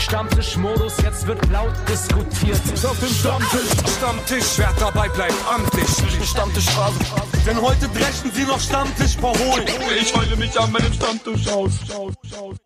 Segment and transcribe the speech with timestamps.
[0.00, 2.56] Stammtischmodus, jetzt wird laut diskutiert.
[2.84, 5.86] Auf dem Stammtisch, Stammtisch, wer dabei bleibt, amtlich.
[6.26, 6.98] Stammtisch Phase.
[7.46, 9.66] Denn heute brechen sie noch Stammtisch verholen.
[10.00, 11.72] Ich heule mich an meinem Stammtisch aus.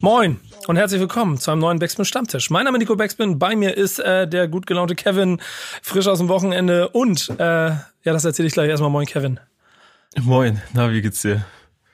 [0.01, 2.51] Moin und herzlich willkommen zu einem neuen Backspin Stammtisch.
[2.51, 5.41] Mein Name ist Nico Backspin, bei mir ist äh, der gut gelaunte Kevin,
[5.83, 8.91] frisch aus dem Wochenende und, äh, ja, das erzähle ich gleich erstmal.
[8.91, 9.41] Moin, Kevin.
[10.21, 11.45] Moin, na, wie geht's dir?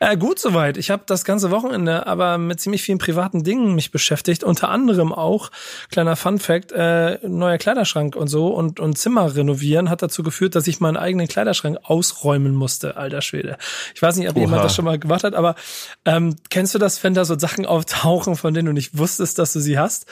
[0.02, 0.78] Äh, gut soweit.
[0.78, 4.42] Ich habe das ganze Wochenende aber mit ziemlich vielen privaten Dingen mich beschäftigt.
[4.42, 5.50] Unter anderem auch,
[5.90, 10.54] kleiner Fun Fact, äh, neuer Kleiderschrank und so und, und Zimmer renovieren hat dazu geführt,
[10.54, 13.58] dass ich meinen eigenen Kleiderschrank ausräumen musste, alter Schwede.
[13.94, 14.44] Ich weiß nicht, ob Oha.
[14.44, 15.54] jemand das schon mal gemacht hat, aber
[16.06, 19.52] ähm, kennst du das, wenn da so Sachen auftauchen, von denen du nicht wusstest, dass
[19.52, 20.06] du sie hast?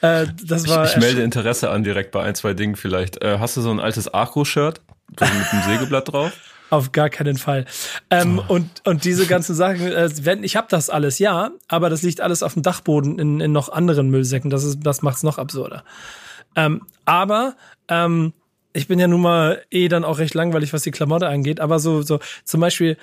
[0.00, 3.20] Äh, das war ich, ich melde Interesse an direkt bei ein, zwei Dingen vielleicht.
[3.24, 4.80] Äh, hast du so ein altes Acro-Shirt?
[5.18, 6.32] So mit einem Sägeblatt drauf?
[6.74, 7.66] Auf gar keinen Fall.
[8.10, 8.54] Ähm, oh.
[8.54, 12.20] und, und diese ganzen Sachen, äh, wenn, ich habe das alles, ja, aber das liegt
[12.20, 14.50] alles auf dem Dachboden in, in noch anderen Müllsäcken.
[14.50, 15.84] Das, ist, das macht's noch absurder.
[16.56, 17.54] Ähm, aber
[17.86, 18.32] ähm,
[18.72, 21.78] ich bin ja nun mal eh dann auch recht langweilig, was die Klamotte angeht, aber
[21.78, 22.96] so, so zum Beispiel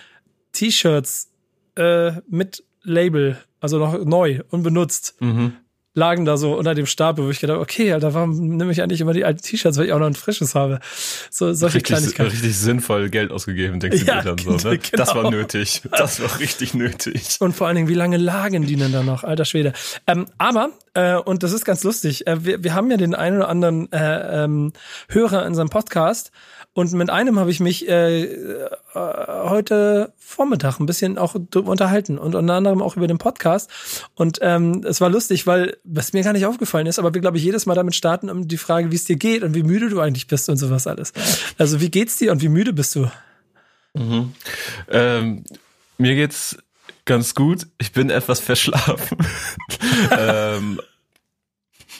[0.51, 1.31] T-Shirts
[1.77, 5.15] äh, mit Label, also noch neu, unbenutzt.
[5.21, 5.53] Mhm
[5.93, 9.01] lagen da so unter dem Stapel, wo ich gedacht okay, Alter, warum nehme ich eigentlich
[9.01, 10.79] immer die alten T-Shirts, weil ich auch noch ein frisches habe?
[11.29, 12.31] So solche richtig, Kleinigkeiten.
[12.31, 14.77] Richtig sinnvoll Geld ausgegeben, denkst du ja, dir dann so, ne?
[14.77, 14.91] Genau.
[15.01, 15.81] Das war nötig.
[15.91, 17.37] Das war richtig nötig.
[17.39, 19.23] Und vor allen Dingen, wie lange lagen die denn da noch?
[19.23, 19.73] Alter Schwede.
[20.07, 23.37] Ähm, aber, äh, und das ist ganz lustig, äh, wir, wir haben ja den einen
[23.37, 24.73] oder anderen äh, ähm,
[25.09, 26.31] Hörer in unserem Podcast,
[26.73, 32.33] und mit einem habe ich mich äh, äh, heute Vormittag ein bisschen auch unterhalten und
[32.33, 33.69] unter anderem auch über den Podcast.
[34.15, 37.37] Und ähm, es war lustig, weil was mir gar nicht aufgefallen ist, aber wir, glaube
[37.37, 39.89] ich, jedes Mal damit starten, um die Frage, wie es dir geht und wie müde
[39.89, 41.11] du eigentlich bist und sowas alles.
[41.57, 43.11] Also wie geht's dir und wie müde bist du?
[43.93, 44.33] Mhm.
[44.89, 45.43] Ähm,
[45.97, 46.57] mir geht's
[47.03, 47.67] ganz gut.
[47.79, 49.17] Ich bin etwas verschlafen.
[50.17, 50.79] ähm,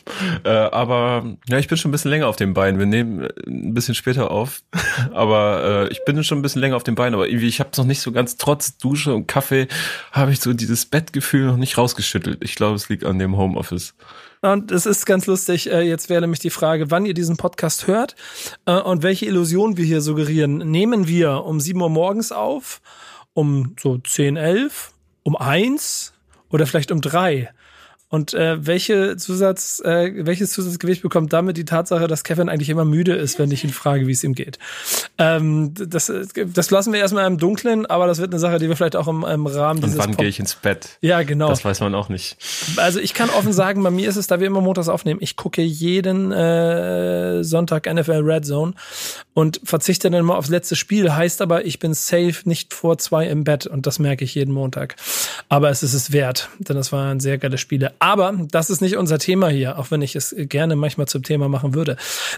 [0.44, 2.80] äh, aber ja, ich bin schon ein bisschen länger auf den Beinen.
[2.80, 4.62] Wir nehmen äh, ein bisschen später auf,
[5.14, 7.16] aber äh, ich bin schon ein bisschen länger auf den Beinen.
[7.16, 9.68] Aber irgendwie, ich habe es noch nicht so ganz, trotz Dusche und Kaffee,
[10.12, 12.44] habe ich so dieses Bettgefühl noch nicht rausgeschüttelt.
[12.44, 13.94] Ich glaube, es liegt an dem Homeoffice.
[14.42, 17.86] Und es ist ganz lustig, äh, jetzt wäre nämlich die Frage, wann ihr diesen Podcast
[17.86, 18.16] hört
[18.66, 20.58] äh, und welche Illusion wir hier suggerieren.
[20.58, 22.82] Nehmen wir um 7 Uhr morgens auf,
[23.34, 26.14] um so 10, 11, um 1
[26.50, 27.52] oder vielleicht um 3?
[28.12, 32.84] Und äh, welche Zusatz, äh, welches Zusatzgewicht bekommt damit die Tatsache, dass Kevin eigentlich immer
[32.84, 34.60] müde ist, wenn ich ihn frage, wie es ihm geht?
[35.18, 36.12] Ähm, das,
[36.54, 39.08] das lassen wir erstmal im Dunkeln, aber das wird eine Sache, die wir vielleicht auch
[39.08, 39.96] im, im Rahmen dieses.
[39.96, 40.98] Und wann gehe ich ins Bett?
[41.00, 41.48] Ja, genau.
[41.48, 42.36] Das weiß man auch nicht.
[42.76, 45.38] Also ich kann offen sagen, bei mir ist es, da wir immer montags aufnehmen, ich
[45.38, 48.74] gucke jeden äh, Sonntag NFL Red Zone
[49.34, 51.14] und verzichte dann mal aufs letzte Spiel.
[51.14, 54.54] Heißt aber, ich bin safe nicht vor zwei im Bett und das merke ich jeden
[54.54, 54.98] Montag.
[55.48, 57.94] Aber es ist es wert, denn das waren sehr geile Spiele.
[58.02, 61.50] Aber das ist nicht unser Thema hier, auch wenn ich es gerne manchmal zum Thema
[61.50, 61.98] machen würde.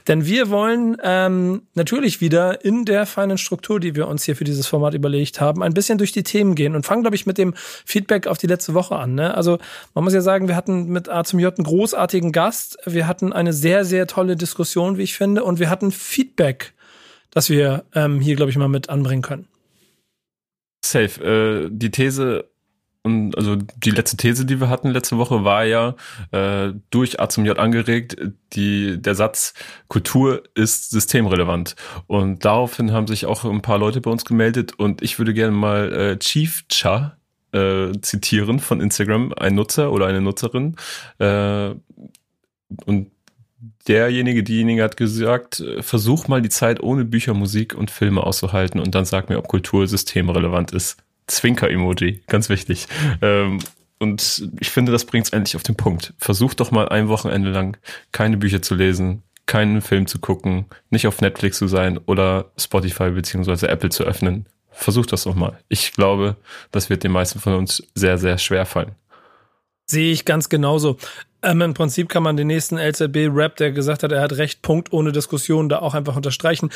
[0.10, 4.44] Denn wir wollen ähm, natürlich wieder in der feinen Struktur, die wir uns hier für
[4.44, 7.38] dieses Format überlegt haben, ein bisschen durch die Themen gehen und fangen, glaube ich, mit
[7.38, 9.16] dem Feedback auf die letzte Woche an.
[9.16, 9.34] Ne?
[9.36, 9.58] Also
[9.94, 13.32] man muss ja sagen, wir hatten mit A zum J einen großartigen Gast, wir hatten
[13.32, 16.74] eine sehr, sehr tolle Diskussion, wie ich finde, und wir hatten Feedback,
[17.32, 19.48] das wir ähm, hier, glaube ich, mal mit anbringen können.
[20.84, 21.24] Safe.
[21.24, 22.50] Äh, die These
[23.04, 25.96] und also die letzte These, die wir hatten letzte Woche, war ja
[26.32, 28.16] äh, durch A zum J angeregt,
[28.54, 29.54] die, der Satz,
[29.90, 31.76] Kultur ist systemrelevant.
[32.08, 35.52] Und daraufhin haben sich auch ein paar Leute bei uns gemeldet und ich würde gerne
[35.52, 37.18] mal äh, Chief Cha
[37.52, 40.78] äh, zitieren von Instagram, ein Nutzer oder eine Nutzerin.
[41.20, 41.72] Äh,
[42.86, 43.12] und
[43.86, 48.96] derjenige, diejenige hat gesagt, versuch mal die Zeit ohne Bücher, Musik und Filme auszuhalten und
[48.96, 51.04] dann sag mir, ob Kultur systemrelevant ist.
[51.28, 52.88] Zwinker-Emoji, ganz wichtig.
[53.22, 53.60] Ähm,
[54.00, 56.14] und ich finde, das bringt es endlich auf den Punkt.
[56.18, 57.78] Versucht doch mal ein Wochenende lang
[58.12, 63.12] keine Bücher zu lesen, keinen Film zu gucken, nicht auf Netflix zu sein oder Spotify
[63.12, 64.46] beziehungsweise Apple zu öffnen.
[64.72, 65.60] Versucht das doch mal.
[65.70, 66.36] Ich glaube,
[66.72, 68.96] das wird den meisten von uns sehr, sehr schwer fallen.
[69.86, 70.98] Sehe ich ganz genauso.
[71.42, 74.94] Ähm, Im Prinzip kann man den nächsten LZB-Rap, der gesagt hat, er hat recht, Punkt
[74.94, 76.70] ohne Diskussion, da auch einfach unterstreichen.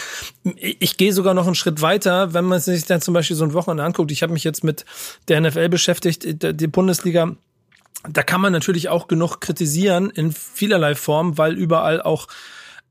[0.57, 3.45] Ich, ich gehe sogar noch einen Schritt weiter, wenn man sich dann zum Beispiel so
[3.45, 4.12] ein Wochenende anguckt.
[4.12, 4.83] Ich habe mich jetzt mit
[5.30, 7.36] der NFL beschäftigt, die Bundesliga.
[8.09, 12.27] Da kann man natürlich auch genug kritisieren in vielerlei Form, weil überall auch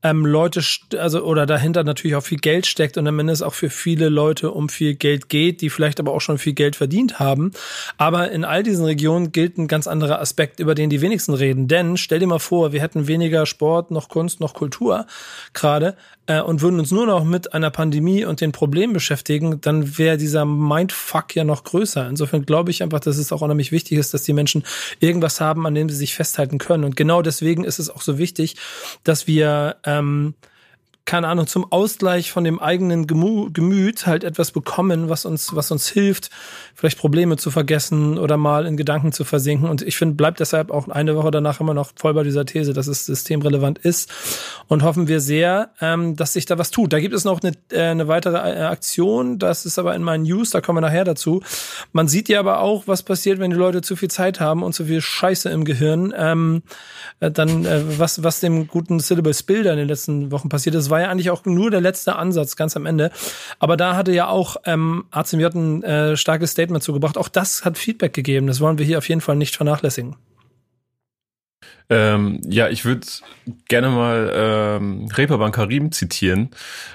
[0.03, 0.61] ähm, Leute,
[0.97, 4.09] also oder dahinter natürlich auch viel Geld steckt und am Ende es auch für viele
[4.09, 7.51] Leute um viel Geld geht, die vielleicht aber auch schon viel Geld verdient haben.
[7.97, 11.67] Aber in all diesen Regionen gilt ein ganz anderer Aspekt, über den die wenigsten reden.
[11.67, 15.07] Denn stell dir mal vor, wir hätten weniger Sport, noch Kunst, noch Kultur
[15.53, 15.95] gerade
[16.27, 20.17] äh, und würden uns nur noch mit einer Pandemie und den Problemen beschäftigen, dann wäre
[20.17, 22.07] dieser Mindfuck ja noch größer.
[22.07, 24.63] Insofern glaube ich einfach, dass es auch unheimlich wichtig ist, dass die Menschen
[24.99, 26.83] irgendwas haben, an dem sie sich festhalten können.
[26.83, 28.55] Und genau deswegen ist es auch so wichtig,
[29.03, 30.35] dass wir ähm,
[31.07, 35.87] keine Ahnung, zum Ausgleich von dem eigenen Gemüt halt etwas bekommen, was uns, was uns
[35.87, 36.29] hilft,
[36.75, 39.69] vielleicht Probleme zu vergessen oder mal in Gedanken zu versinken.
[39.69, 42.73] Und ich finde, bleibt deshalb auch eine Woche danach immer noch voll bei dieser These,
[42.73, 44.11] dass es systemrelevant ist.
[44.67, 46.91] Und hoffen wir sehr, ähm, dass sich da was tut.
[46.91, 50.23] Da gibt es noch eine, äh, eine weitere äh, Aktion, das ist aber in meinen
[50.23, 51.41] News, da kommen wir nachher dazu.
[51.93, 54.73] Man sieht ja aber auch, was passiert, wenn die Leute zu viel Zeit haben und
[54.73, 56.13] zu viel Scheiße im Gehirn.
[56.17, 56.63] Ähm,
[57.21, 60.89] äh, dann, äh, was, was dem guten Syllable Builder in den letzten Wochen passiert ist,
[60.99, 63.11] ja eigentlich auch nur der letzte Ansatz, ganz am Ende.
[63.59, 67.17] Aber da hatte ja auch ähm, ACMJ ein äh, starkes Statement zugebracht.
[67.17, 68.47] Auch das hat Feedback gegeben.
[68.47, 70.15] Das wollen wir hier auf jeden Fall nicht vernachlässigen.
[71.89, 73.07] Ähm, ja, ich würde
[73.69, 76.49] gerne mal ähm, Reeperbahn Karim zitieren,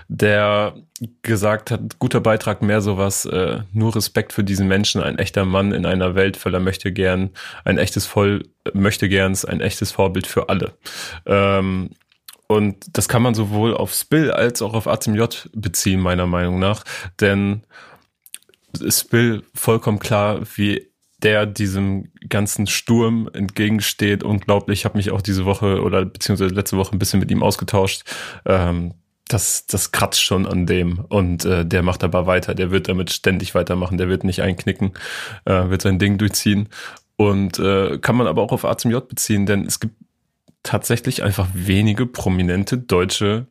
[0.08, 0.74] der
[1.22, 5.72] gesagt hat, guter Beitrag, mehr sowas, äh, nur Respekt für diesen Menschen, ein echter Mann
[5.72, 7.30] in einer Welt voller möchte gern,
[7.64, 8.44] ein echtes Voll
[8.74, 10.74] möchte gerns, ein echtes Vorbild für alle.
[11.24, 11.90] Ähm,
[12.56, 16.84] und das kann man sowohl auf Spill als auch auf ACMJ beziehen, meiner Meinung nach.
[17.20, 17.62] Denn
[18.88, 24.24] Spill vollkommen klar, wie der diesem ganzen Sturm entgegensteht.
[24.24, 24.80] Unglaublich.
[24.80, 28.02] Ich habe mich auch diese Woche oder beziehungsweise letzte Woche ein bisschen mit ihm ausgetauscht.
[28.44, 28.94] Ähm,
[29.28, 32.54] das, das kratzt schon an dem und äh, der macht aber weiter.
[32.54, 33.98] Der wird damit ständig weitermachen.
[33.98, 34.92] Der wird nicht einknicken,
[35.44, 36.68] äh, wird sein Ding durchziehen.
[37.16, 39.94] Und äh, kann man aber auch auf A zum J beziehen, denn es gibt
[40.62, 43.46] tatsächlich einfach wenige prominente deutsche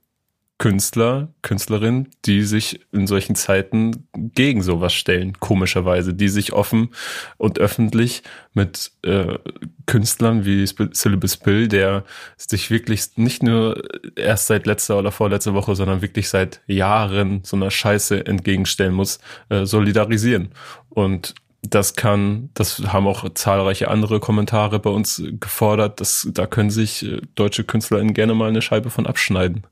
[0.61, 6.89] Künstler, Künstlerinnen, die sich in solchen Zeiten gegen sowas stellen, komischerweise, die sich offen
[7.37, 8.21] und öffentlich
[8.53, 9.39] mit äh,
[9.87, 12.03] Künstlern wie Syllabus Bill, der
[12.37, 13.81] sich wirklich nicht nur
[14.15, 19.17] erst seit letzter oder vorletzter Woche, sondern wirklich seit Jahren so einer Scheiße entgegenstellen muss,
[19.49, 20.49] äh, solidarisieren.
[20.89, 26.71] Und das kann, das haben auch zahlreiche andere Kommentare bei uns gefordert, dass da können
[26.71, 29.63] sich äh, deutsche KünstlerInnen gerne mal eine Scheibe von abschneiden.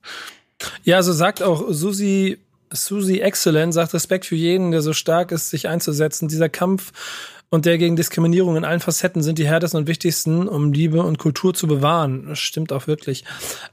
[0.83, 2.37] Ja, also sagt auch Susi,
[2.71, 6.27] Susi Excellent, sagt Respekt für jeden, der so stark ist, sich einzusetzen.
[6.27, 6.91] Dieser Kampf
[7.49, 11.17] und der gegen Diskriminierung in allen Facetten sind die härtesten und wichtigsten, um Liebe und
[11.17, 12.27] Kultur zu bewahren.
[12.27, 13.23] Das stimmt auch wirklich.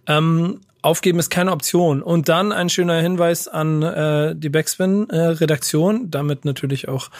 [0.06, 2.00] Ähm, aufgeben ist keine Option.
[2.00, 7.10] Und dann ein schöner Hinweis an äh, die Backspin-Redaktion, äh, damit natürlich auch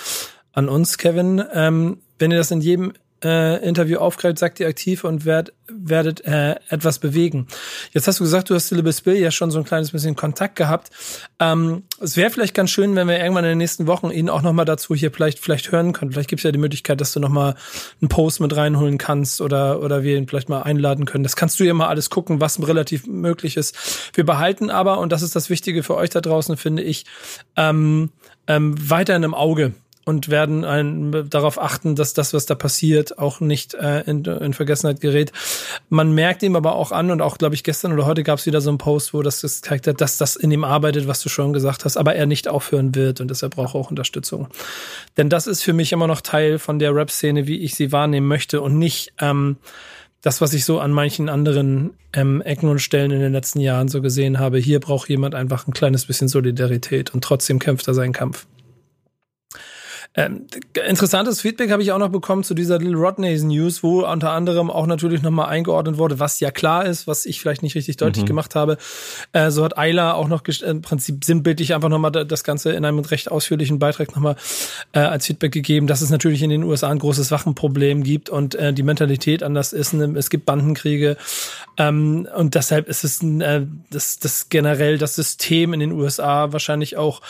[0.56, 1.44] an uns, Kevin.
[1.52, 2.92] Ähm, wenn ihr das in jedem
[3.22, 7.46] äh, Interview aufgreift, sagt ihr aktiv und werd, werdet äh, etwas bewegen.
[7.92, 10.56] Jetzt hast du gesagt, du hast Syllabus Bill ja schon so ein kleines bisschen Kontakt
[10.56, 10.90] gehabt.
[11.38, 14.42] Ähm, es wäre vielleicht ganz schön, wenn wir irgendwann in den nächsten Wochen ihn auch
[14.42, 16.12] nochmal dazu hier vielleicht, vielleicht hören können.
[16.12, 17.54] Vielleicht gibt es ja die Möglichkeit, dass du nochmal
[18.00, 21.24] einen Post mit reinholen kannst oder, oder wir ihn vielleicht mal einladen können.
[21.24, 23.76] Das kannst du ja mal alles gucken, was relativ möglich ist.
[24.14, 27.04] Wir behalten aber, und das ist das Wichtige für euch da draußen, finde ich,
[27.56, 28.10] ähm,
[28.46, 29.74] ähm, weiter in einem Auge
[30.06, 34.54] und werden ein, darauf achten, dass das, was da passiert, auch nicht äh, in, in
[34.54, 35.32] Vergessenheit gerät.
[35.88, 38.46] Man merkt ihm aber auch an und auch, glaube ich, gestern oder heute gab es
[38.46, 41.28] wieder so einen Post, wo das gezeigt hat, dass das in ihm arbeitet, was du
[41.28, 44.46] schon gesagt hast, aber er nicht aufhören wird und deshalb braucht er auch Unterstützung.
[45.16, 48.28] Denn das ist für mich immer noch Teil von der Rap-Szene, wie ich sie wahrnehmen
[48.28, 49.56] möchte und nicht ähm,
[50.22, 53.88] das, was ich so an manchen anderen ähm, Ecken und Stellen in den letzten Jahren
[53.88, 54.58] so gesehen habe.
[54.58, 58.46] Hier braucht jemand einfach ein kleines bisschen Solidarität und trotzdem kämpft er seinen Kampf.
[60.14, 60.46] Ähm,
[60.86, 64.70] interessantes Feedback habe ich auch noch bekommen zu dieser Little Rodneys News, wo unter anderem
[64.70, 68.24] auch natürlich nochmal eingeordnet wurde, was ja klar ist, was ich vielleicht nicht richtig deutlich
[68.24, 68.28] mhm.
[68.28, 68.78] gemacht habe.
[69.32, 73.00] Äh, so hat Ayla auch noch im Prinzip sinnbildlich einfach nochmal das Ganze in einem
[73.00, 74.36] recht ausführlichen Beitrag nochmal
[74.92, 78.54] äh, als Feedback gegeben, dass es natürlich in den USA ein großes Wachenproblem gibt und
[78.54, 79.94] äh, die Mentalität anders ist.
[79.94, 81.16] Es gibt Bandenkriege
[81.78, 86.96] ähm, und deshalb ist es äh, das, das generell das System in den USA wahrscheinlich
[86.96, 87.20] auch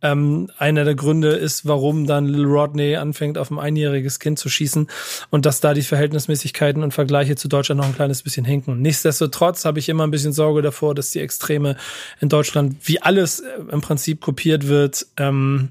[0.00, 4.48] ähm, einer der Gründe ist, warum dann Little Rodney anfängt, auf ein einjähriges Kind zu
[4.48, 4.88] schießen
[5.30, 8.80] und dass da die Verhältnismäßigkeiten und Vergleiche zu Deutschland noch ein kleines bisschen hinken.
[8.80, 11.76] Nichtsdestotrotz habe ich immer ein bisschen Sorge davor, dass die Extreme
[12.20, 15.06] in Deutschland, wie alles äh, im Prinzip kopiert wird.
[15.16, 15.70] Ähm,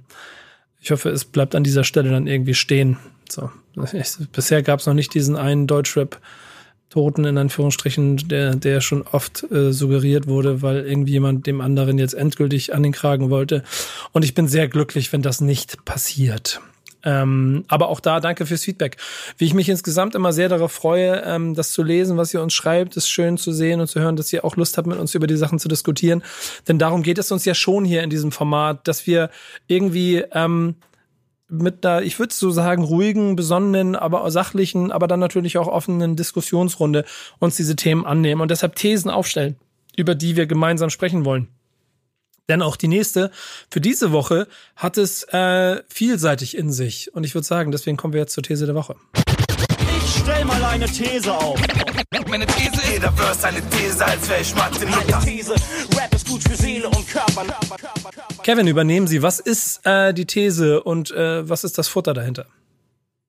[0.82, 2.98] ich hoffe, es bleibt an dieser Stelle dann irgendwie stehen.
[3.30, 3.50] So.
[4.34, 6.20] Bisher gab es noch nicht diesen einen Deutschrap-
[6.95, 12.13] Toten in Anführungsstrichen, der, der schon oft äh, suggeriert wurde, weil irgendjemand dem anderen jetzt
[12.13, 13.63] endgültig an den Kragen wollte.
[14.13, 16.61] Und ich bin sehr glücklich, wenn das nicht passiert.
[17.03, 18.95] Ähm, aber auch da danke fürs Feedback.
[19.37, 22.53] Wie ich mich insgesamt immer sehr darauf freue, ähm, das zu lesen, was ihr uns
[22.53, 25.13] schreibt, ist schön zu sehen und zu hören, dass ihr auch Lust habt, mit uns
[25.15, 26.23] über die Sachen zu diskutieren.
[26.65, 29.29] Denn darum geht es uns ja schon hier in diesem Format, dass wir
[29.67, 30.75] irgendwie ähm,
[31.47, 36.15] mit einer, ich würde so sagen, ruhigen, besonnenen, aber sachlichen, aber dann natürlich auch offenen
[36.15, 37.05] Diskussionsrunde
[37.39, 39.55] uns diese Themen annehmen und deshalb Thesen aufstellen,
[39.95, 41.47] über die wir gemeinsam sprechen wollen.
[42.49, 43.31] Denn auch die nächste
[43.69, 47.13] für diese Woche hat es äh, vielseitig in sich.
[47.13, 48.95] Und ich würde sagen, deswegen kommen wir jetzt zur These der Woche.
[50.25, 51.62] Stell mal eine These auf.
[52.27, 54.79] Meine These ist, jeder Verse eine These, als wäre ich Mathe.
[55.24, 55.53] These,
[55.96, 57.46] Rap ist gut für Seele und Körper.
[58.41, 59.22] Kevin, übernehmen Sie.
[59.22, 62.48] Was ist äh, die These und äh, was ist das Futter dahinter?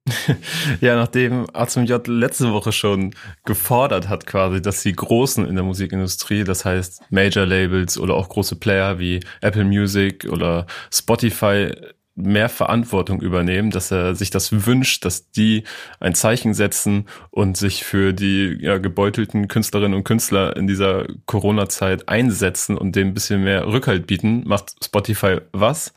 [0.80, 5.54] ja, nachdem A zum J letzte Woche schon gefordert hat, quasi, dass die Großen in
[5.54, 11.72] der Musikindustrie, das heißt Major Labels oder auch große Player wie Apple Music oder Spotify
[12.16, 15.64] mehr Verantwortung übernehmen, dass er sich das wünscht, dass die
[16.00, 22.08] ein Zeichen setzen und sich für die ja, gebeutelten Künstlerinnen und Künstler in dieser Corona-Zeit
[22.08, 25.92] einsetzen und dem ein bisschen mehr Rückhalt bieten, macht Spotify was?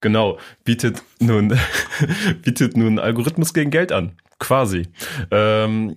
[0.00, 1.58] Genau, bietet nun,
[2.42, 4.88] bietet nun Algorithmus gegen Geld an, quasi.
[5.30, 5.96] Ähm,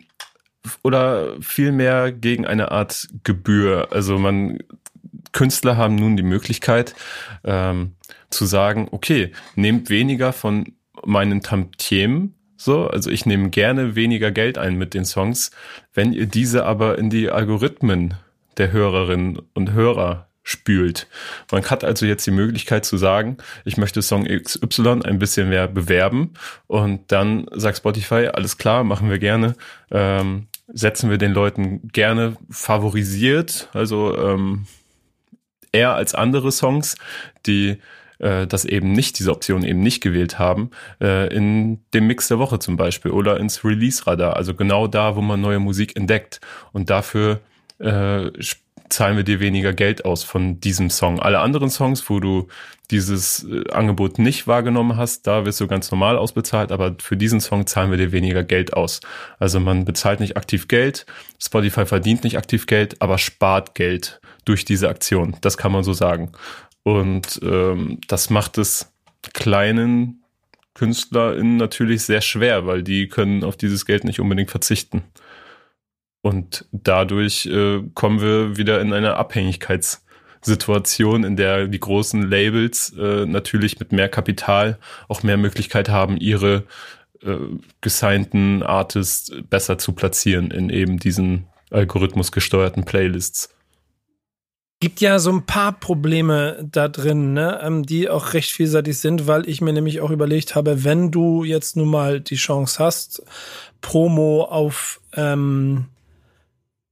[0.83, 3.87] oder vielmehr gegen eine Art Gebühr.
[3.91, 4.59] Also man,
[5.31, 6.95] Künstler haben nun die Möglichkeit
[7.43, 7.95] ähm,
[8.35, 10.73] zu sagen, okay, nehmt weniger von
[11.03, 15.51] meinen Tantiemen, so, also ich nehme gerne weniger Geld ein mit den Songs,
[15.93, 18.13] wenn ihr diese aber in die Algorithmen
[18.57, 21.07] der Hörerinnen und Hörer spült.
[21.51, 25.67] Man hat also jetzt die Möglichkeit zu sagen, ich möchte Song XY ein bisschen mehr
[25.67, 26.33] bewerben
[26.67, 29.55] und dann sagt Spotify, alles klar, machen wir gerne,
[29.91, 34.67] ähm, setzen wir den Leuten gerne favorisiert, also ähm,
[35.71, 36.95] eher als andere Songs,
[37.45, 37.77] die
[38.19, 42.39] äh, das eben nicht, diese Option eben nicht gewählt haben, äh, in dem Mix der
[42.39, 46.39] Woche zum Beispiel oder ins Release-Radar, also genau da, wo man neue Musik entdeckt.
[46.71, 47.39] Und dafür
[47.79, 48.29] äh,
[48.89, 51.19] zahlen wir dir weniger Geld aus von diesem Song.
[51.19, 52.47] Alle anderen Songs, wo du
[52.91, 57.41] dieses äh, Angebot nicht wahrgenommen hast, da wirst du ganz normal ausbezahlt, aber für diesen
[57.41, 59.01] Song zahlen wir dir weniger Geld aus.
[59.39, 61.05] Also man bezahlt nicht aktiv Geld,
[61.41, 65.35] Spotify verdient nicht aktiv Geld, aber spart Geld durch diese Aktion.
[65.41, 66.31] Das kann man so sagen.
[66.85, 68.93] Und ähm, das macht es
[69.33, 70.23] kleinen
[70.75, 75.01] KünstlerInnen natürlich sehr schwer, weil die können auf dieses Geld nicht unbedingt verzichten.
[76.21, 83.25] Und dadurch äh, kommen wir wieder in eine Abhängigkeitssituation, in der die großen Labels äh,
[83.25, 84.77] natürlich mit mehr Kapital
[85.07, 86.65] auch mehr Möglichkeit haben, ihre
[87.23, 87.37] äh,
[87.81, 93.54] gesignten Artists besser zu platzieren in eben diesen algorithmusgesteuerten Playlists
[94.79, 99.27] gibt ja so ein paar Probleme da drin, ne, ähm, die auch recht vielseitig sind,
[99.27, 103.23] weil ich mir nämlich auch überlegt habe, wenn du jetzt nun mal die Chance hast,
[103.81, 105.85] Promo auf ähm,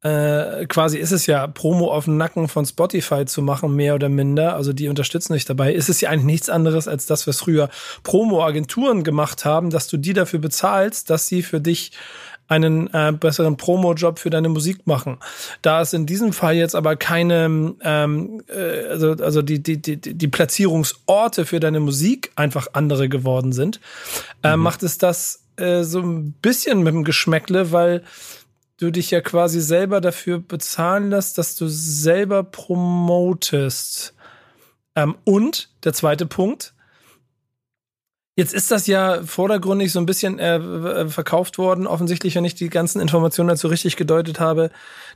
[0.04, 4.10] äh, quasi ist es ja Promo auf den Nacken von Spotify zu machen, mehr oder
[4.10, 4.54] minder.
[4.56, 5.74] Also die unterstützen dich dabei.
[5.74, 7.70] Ist es ja eigentlich nichts anderes als das, was früher
[8.04, 11.94] Promo-Agenturen gemacht haben, dass du die dafür bezahlst, dass sie für dich
[12.54, 15.18] einen äh, besseren Promo-Job für deine Musik machen.
[15.62, 19.98] Da es in diesem Fall jetzt aber keine, ähm, äh, also, also die, die, die,
[19.98, 23.80] die Platzierungsorte für deine Musik einfach andere geworden sind,
[24.44, 24.64] äh, mhm.
[24.64, 28.04] macht es das äh, so ein bisschen mit dem Geschmäckle, weil
[28.78, 34.14] du dich ja quasi selber dafür bezahlen lässt, dass du selber promotest.
[34.96, 36.73] Ähm, und der zweite Punkt,
[38.36, 42.56] Jetzt ist das ja vordergründig so ein bisschen äh, äh, verkauft worden, offensichtlich, wenn ich
[42.56, 44.72] die ganzen Informationen dazu richtig gedeutet habe,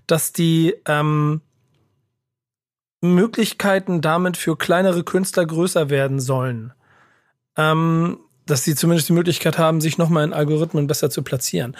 [0.06, 1.42] dass die ähm,
[3.02, 6.74] Möglichkeiten damit für kleinere Künstler größer werden sollen.
[7.56, 11.76] Ähm, dass sie zumindest die Möglichkeit haben, sich nochmal in Algorithmen besser zu platzieren.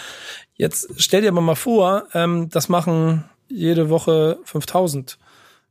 [0.56, 5.18] Jetzt stell dir aber mal vor, ähm, das machen jede Woche 5000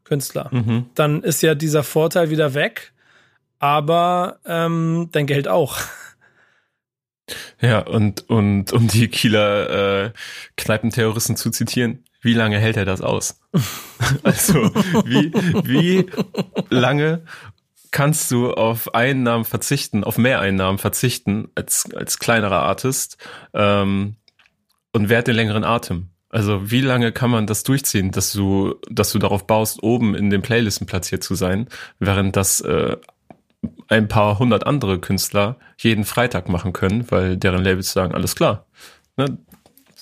[0.04, 0.48] Künstler.
[0.52, 0.86] Mhm.
[0.94, 2.92] Dann ist ja dieser Vorteil wieder weg
[3.58, 5.78] aber ähm, dein Geld auch.
[7.60, 10.12] Ja, und, und um die Kieler äh,
[10.56, 13.40] Kneipenterroristen zu zitieren, wie lange hält er das aus?
[14.22, 14.54] also,
[15.04, 15.32] wie,
[15.64, 16.06] wie
[16.70, 17.22] lange
[17.90, 23.16] kannst du auf Einnahmen verzichten, auf Mehreinnahmen verzichten als, als kleinerer Artist
[23.54, 24.16] ähm,
[24.92, 26.10] und wer hat den längeren Atem?
[26.30, 30.30] Also wie lange kann man das durchziehen, dass du, dass du darauf baust, oben in
[30.30, 32.96] den Playlisten platziert zu sein, während das äh,
[33.88, 38.66] ein paar hundert andere Künstler jeden Freitag machen können, weil deren Labels sagen, alles klar.
[39.16, 39.38] Ne?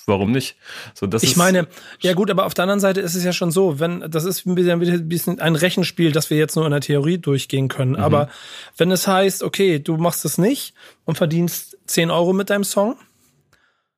[0.07, 0.57] warum nicht?
[0.95, 1.67] So, das ich meine,
[2.01, 4.47] ja gut, aber auf der anderen Seite ist es ja schon so, wenn, das ist
[4.47, 7.93] ein bisschen, ein bisschen ein Rechenspiel, das wir jetzt nur in der Theorie durchgehen können.
[7.93, 8.01] Mhm.
[8.01, 8.29] Aber
[8.77, 12.97] wenn es heißt, okay, du machst es nicht und verdienst 10 Euro mit deinem Song,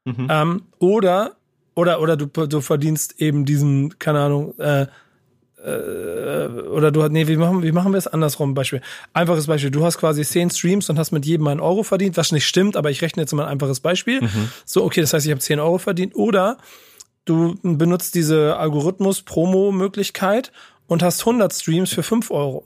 [0.04, 0.28] mhm.
[0.30, 1.36] ähm, oder,
[1.74, 4.86] oder, oder du, du verdienst eben diesen, keine Ahnung, äh,
[5.66, 8.54] äh, oder du hast, nee, wie machen, wie machen wir es andersrum?
[8.54, 8.80] Beispiel.
[9.12, 9.70] Einfaches Beispiel.
[9.70, 12.76] Du hast quasi zehn Streams und hast mit jedem einen Euro verdient, was nicht stimmt,
[12.76, 14.22] aber ich rechne jetzt mal ein einfaches Beispiel.
[14.22, 14.48] Mhm.
[14.64, 16.14] So, okay, das heißt, ich habe zehn Euro verdient.
[16.14, 16.58] Oder
[17.24, 20.52] du benutzt diese Algorithmus-Promo-Möglichkeit
[20.86, 22.64] und hast 100 Streams für fünf Euro.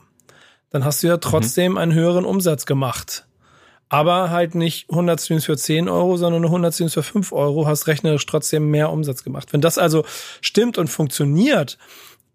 [0.69, 1.79] Dann hast du ja trotzdem mhm.
[1.79, 3.27] einen höheren Umsatz gemacht.
[3.89, 7.67] Aber halt nicht 100 Streams für 10 Euro, sondern nur 100 Streams für 5 Euro,
[7.67, 9.53] hast rechnerisch trotzdem mehr Umsatz gemacht.
[9.53, 10.05] Wenn das also
[10.41, 11.77] stimmt und funktioniert,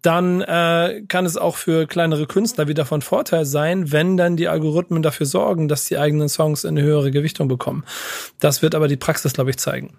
[0.06, 4.46] dann äh, kann es auch für kleinere Künstler wieder von Vorteil sein, wenn dann die
[4.46, 7.84] Algorithmen dafür sorgen, dass die eigenen Songs eine höhere Gewichtung bekommen.
[8.38, 9.94] Das wird aber die Praxis, glaube ich, zeigen.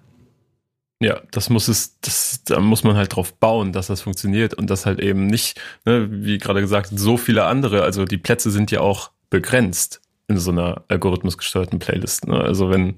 [0.99, 4.69] Ja, das muss es, das, da muss man halt drauf bauen, dass das funktioniert und
[4.69, 8.71] das halt eben nicht, ne, wie gerade gesagt, so viele andere, also die Plätze sind
[8.71, 12.27] ja auch begrenzt in so einer algorithmusgesteuerten Playlist.
[12.27, 12.39] Ne?
[12.39, 12.95] Also wenn,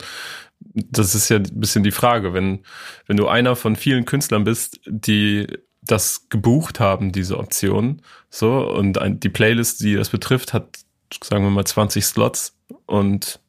[0.59, 2.59] das ist ja ein bisschen die Frage, wenn,
[3.07, 5.47] wenn du einer von vielen Künstlern bist, die
[5.91, 8.01] das gebucht haben, diese Option.
[8.29, 10.79] So, und ein, die Playlist, die das betrifft, hat,
[11.23, 12.55] sagen wir mal, 20 Slots
[12.85, 13.39] und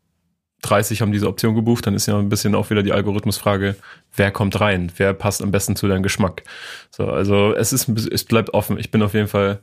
[0.62, 3.76] 30 haben diese Option gebucht, dann ist ja ein bisschen auch wieder die Algorithmusfrage,
[4.14, 6.42] wer kommt rein, wer passt am besten zu deinem Geschmack.
[6.90, 8.78] So, also es ist, es bleibt offen.
[8.78, 9.60] Ich bin auf jeden Fall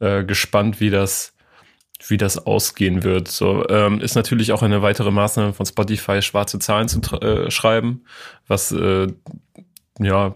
[0.00, 1.34] äh, gespannt, wie das,
[2.08, 3.28] wie das ausgehen wird.
[3.28, 8.04] So ähm, ist natürlich auch eine weitere Maßnahme von Spotify, schwarze Zahlen zu äh, schreiben,
[8.48, 9.06] was äh,
[10.00, 10.34] ja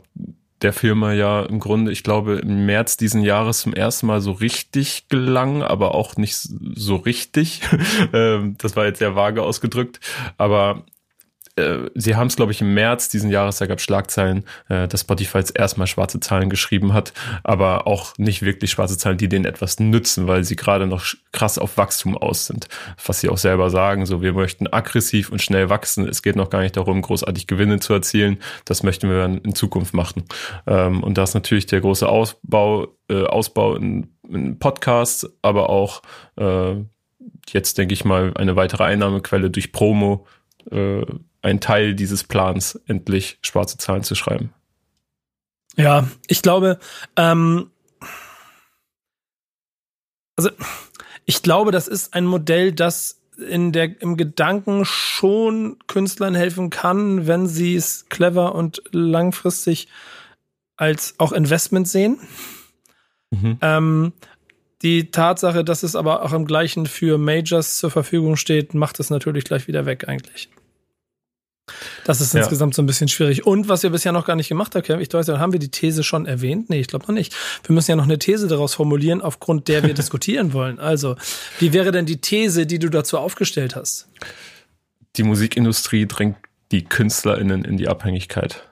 [0.67, 4.33] der Firma ja im Grunde, ich glaube, im März diesen Jahres zum ersten Mal so
[4.33, 7.63] richtig gelang, aber auch nicht so richtig.
[8.13, 10.01] Ähm, das war jetzt sehr vage ausgedrückt.
[10.39, 10.85] Aber
[11.57, 15.01] äh, sie haben es, glaube ich, im März diesen Jahres, da gab Schlagzeilen, äh, dass
[15.01, 19.45] Spotify jetzt erstmal schwarze Zahlen geschrieben hat, aber auch nicht wirklich schwarze Zahlen, die denen
[19.47, 22.69] etwas nützen, weil sie gerade noch krass auf Wachstum aus sind.
[23.05, 26.07] Was sie auch selber sagen, so wir möchten aggressiv und schnell wachsen.
[26.07, 28.39] Es geht noch gar nicht darum, großartig Gewinne zu erzielen.
[28.65, 30.25] Das möchten wir dann in Zukunft machen.
[30.67, 36.03] Ähm, und da ist natürlich der große Ausbau, äh, Ausbau in, in Podcasts, aber auch
[36.37, 36.75] äh,
[37.49, 40.27] jetzt denke ich mal eine weitere Einnahmequelle durch Promo
[40.71, 41.03] äh,
[41.47, 44.53] ein Teil dieses Plans, endlich schwarze Zahlen zu schreiben.
[45.77, 46.79] Ja, ich glaube,
[47.17, 47.71] ähm,
[50.37, 50.51] also
[51.25, 57.27] ich glaube, das ist ein Modell, das in der im Gedanken schon Künstlern helfen kann,
[57.27, 59.89] wenn sie es clever und langfristig
[60.77, 62.19] als auch Investment sehen.
[63.31, 63.59] Mhm.
[63.61, 64.13] Ähm,
[64.83, 69.11] die Tatsache, dass es aber auch im gleichen für Majors zur Verfügung steht, macht es
[69.11, 70.49] natürlich gleich wieder weg eigentlich.
[72.05, 72.77] Das ist insgesamt ja.
[72.77, 73.45] so ein bisschen schwierig.
[73.45, 76.05] Und was wir bisher noch gar nicht gemacht haben, ich weiß, haben wir die These
[76.05, 76.71] schon erwähnt?
[76.71, 77.35] Nee, ich glaube noch nicht.
[77.65, 80.79] Wir müssen ja noch eine These daraus formulieren, aufgrund der wir diskutieren wollen.
[80.79, 81.17] Also,
[81.59, 84.09] wie wäre denn die These, die du dazu aufgestellt hast?
[85.17, 86.37] Die Musikindustrie drängt
[86.73, 88.63] die KünstlerInnen in die Abhängigkeit.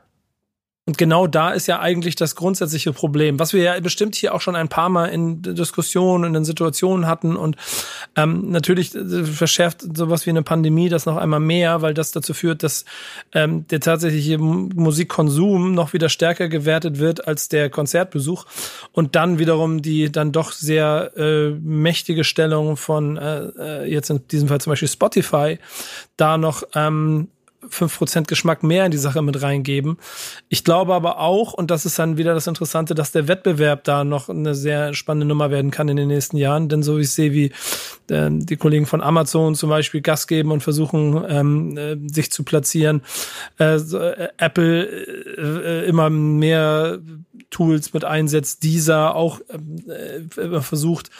[0.86, 4.42] Und genau da ist ja eigentlich das grundsätzliche Problem, was wir ja bestimmt hier auch
[4.42, 7.36] schon ein paar Mal in Diskussionen und in Situationen hatten.
[7.36, 7.56] Und
[8.16, 12.34] ähm, natürlich äh, verschärft sowas wie eine Pandemie das noch einmal mehr, weil das dazu
[12.34, 12.84] führt, dass
[13.32, 18.46] ähm, der tatsächliche Musikkonsum noch wieder stärker gewertet wird als der Konzertbesuch.
[18.92, 24.26] Und dann wiederum die dann doch sehr äh, mächtige Stellung von äh, äh jetzt in
[24.28, 25.58] diesem Fall zum Beispiel Spotify
[26.16, 27.28] da noch ähm,
[27.70, 29.98] 5% Geschmack mehr in die Sache mit reingeben.
[30.48, 34.04] Ich glaube aber auch, und das ist dann wieder das Interessante, dass der Wettbewerb da
[34.04, 36.68] noch eine sehr spannende Nummer werden kann in den nächsten Jahren.
[36.68, 37.52] Denn so wie ich sehe, wie
[38.10, 42.44] äh, die Kollegen von Amazon zum Beispiel Gas geben und versuchen, ähm, äh, sich zu
[42.44, 43.02] platzieren,
[43.58, 46.98] äh, äh Apple äh, immer mehr
[47.54, 51.10] Tools mit einsetzt, dieser auch äh, versucht,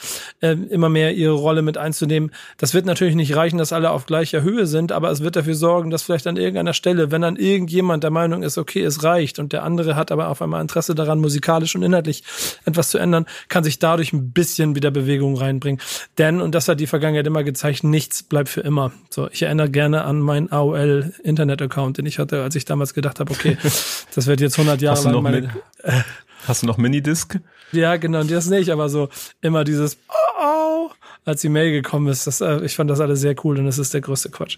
[0.41, 2.31] äh, immer mehr ihre Rolle mit einzunehmen.
[2.57, 5.55] Das wird natürlich nicht reichen, dass alle auf gleicher Höhe sind, aber es wird dafür
[5.55, 9.39] sorgen, dass vielleicht an irgendeiner Stelle, wenn dann irgendjemand der Meinung ist, okay, es reicht
[9.39, 12.23] und der andere hat aber auf einmal Interesse daran, musikalisch und inhaltlich
[12.65, 15.79] etwas zu ändern, kann sich dadurch ein bisschen wieder Bewegung reinbringen.
[16.17, 18.91] Denn, und das hat die Vergangenheit immer gezeigt, nichts bleibt für immer.
[19.09, 23.21] So, ich erinnere gerne an meinen AOL Internet-Account, den ich hatte, als ich damals gedacht
[23.21, 23.57] habe, okay,
[24.15, 25.49] das wird jetzt 100 Jahre lang meine,
[26.47, 27.39] Hast du noch Minidisc?
[27.71, 29.09] Ja, genau, und das nicht, aber so
[29.41, 30.89] immer dieses oh, oh,
[31.25, 33.79] als die Mail gekommen ist, das, äh, ich fand das alles sehr cool und das
[33.79, 34.57] ist der größte Quatsch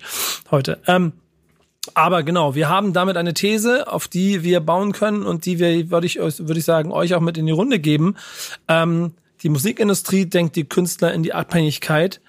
[0.52, 0.80] heute.
[0.88, 1.14] Ähm,
[1.94, 5.90] aber genau, wir haben damit eine These, auf die wir bauen können und die wir,
[5.90, 8.16] würde ich, würde ich sagen, euch auch mit in die Runde geben.
[8.68, 9.14] Ähm,
[9.44, 12.20] die Musikindustrie denkt die Künstler in die Abhängigkeit.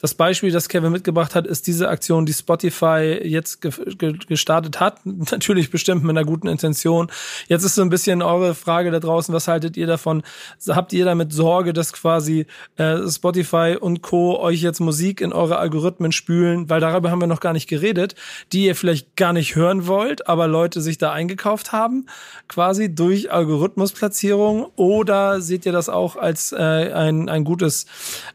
[0.00, 4.80] Das Beispiel, das Kevin mitgebracht hat, ist diese Aktion, die Spotify jetzt ge ge gestartet
[4.80, 5.00] hat.
[5.04, 7.10] Natürlich bestimmt mit einer guten Intention.
[7.48, 10.22] Jetzt ist so ein bisschen eure Frage da draußen, was haltet ihr davon?
[10.68, 14.40] Habt ihr damit Sorge, dass quasi äh, Spotify und Co.
[14.40, 16.70] euch jetzt Musik in eure Algorithmen spülen?
[16.70, 18.14] Weil darüber haben wir noch gar nicht geredet,
[18.52, 22.06] die ihr vielleicht gar nicht hören wollt, aber Leute sich da eingekauft haben,
[22.48, 24.70] quasi durch Algorithmusplatzierung.
[24.76, 27.84] Oder seht ihr das auch als äh, ein, ein gutes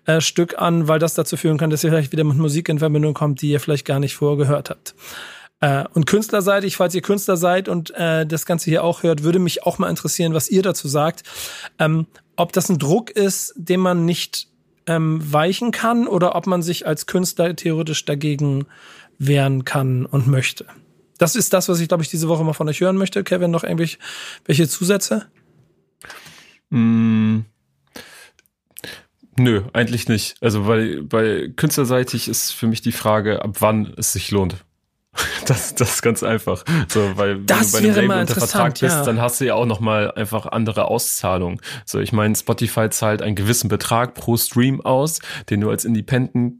[0.06, 2.80] äh, Stück an, weil das dazu führen kann, dass ihr vielleicht wieder mit Musik in
[2.80, 4.96] Verbindung kommt, die ihr vielleicht gar nicht vorher gehört habt.
[5.62, 9.39] Äh, und künstlerseitig, falls ihr Künstler seid und äh, das Ganze hier auch hört, würde
[9.39, 11.24] mich auch mal interessieren, was ihr dazu sagt.
[11.80, 14.48] Ähm, ob das ein Druck ist, den man nicht
[14.88, 18.65] ähm, weichen kann oder ob man sich als Künstler theoretisch dagegen
[19.18, 20.65] wehren kann und möchte.
[21.18, 23.24] Das ist das, was ich, glaube ich, diese Woche mal von euch hören möchte.
[23.24, 23.98] Kevin, noch irgendwelche
[24.46, 25.28] welche Zusätze?
[26.70, 27.39] Mm,
[29.38, 30.36] Nö, eigentlich nicht.
[30.41, 34.56] Also weil bei künstlerseitig ist für mich die Frage, ab wann es sich lohnt.
[35.45, 36.65] Das, das ist ganz einfach.
[36.88, 39.04] So, weil das wenn du bei einem Label unter Vertrag bist, ja.
[39.04, 41.62] dann hast du ja auch noch mal einfach andere Auszahlungen.
[41.86, 45.19] So, ich meine, Spotify zahlt einen gewissen Betrag pro Stream aus,
[45.52, 46.56] den du als Independent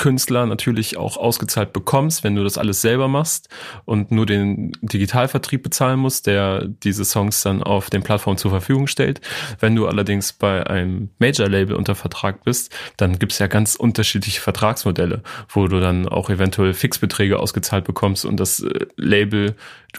[0.00, 3.50] Künstler natürlich auch ausgezahlt bekommst, wenn du das alles selber machst
[3.84, 8.86] und nur den Digitalvertrieb bezahlen musst, der diese Songs dann auf den Plattformen zur Verfügung
[8.86, 9.20] stellt.
[9.60, 15.22] Wenn du allerdings bei einem Major-Label unter Vertrag bist, dann gibt's ja ganz unterschiedliche Vertragsmodelle,
[15.50, 19.54] wo du dann auch eventuell Fixbeträge ausgezahlt bekommst und das äh, Label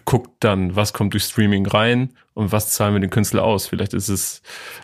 [0.05, 3.67] guckt dann, was kommt durch Streaming rein und was zahlen wir den Künstler aus?
[3.67, 4.41] Vielleicht ist es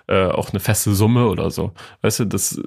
[0.07, 1.71] äh, auch eine feste Summe oder so.
[2.01, 2.61] Weißt du, das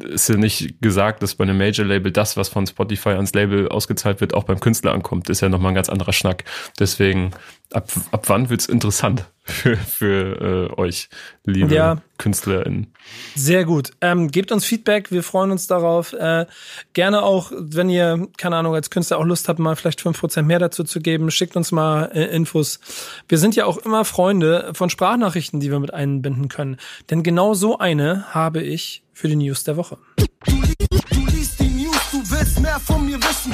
[0.00, 4.20] ist ja nicht gesagt, dass bei einem Major-Label das, was von Spotify ans Label ausgezahlt
[4.20, 5.30] wird, auch beim Künstler ankommt.
[5.30, 6.44] Ist ja nochmal ein ganz anderer Schnack.
[6.80, 7.30] Deswegen,
[7.72, 11.08] ab, ab wann wird's interessant für, für äh, euch,
[11.44, 11.98] liebe Ja.
[12.16, 12.92] KünstlerInnen?
[13.34, 13.90] Sehr gut.
[14.00, 16.12] Ähm, gebt uns Feedback, wir freuen uns darauf.
[16.14, 16.46] Äh,
[16.94, 20.58] gerne auch, wenn ihr, keine Ahnung, als Künstler auch Lust habt, mal vielleicht 5% mehr
[20.58, 22.80] dazu zu geben, schickt uns mal äh, Infos.
[23.28, 26.78] Wir sind ja auch immer Freunde von Sprachnachrichten, die wir mit einbinden können.
[27.10, 29.98] Denn genau so eine habe ich für die News der Woche.
[30.46, 33.52] Du liest die News, du willst mehr von mir wissen.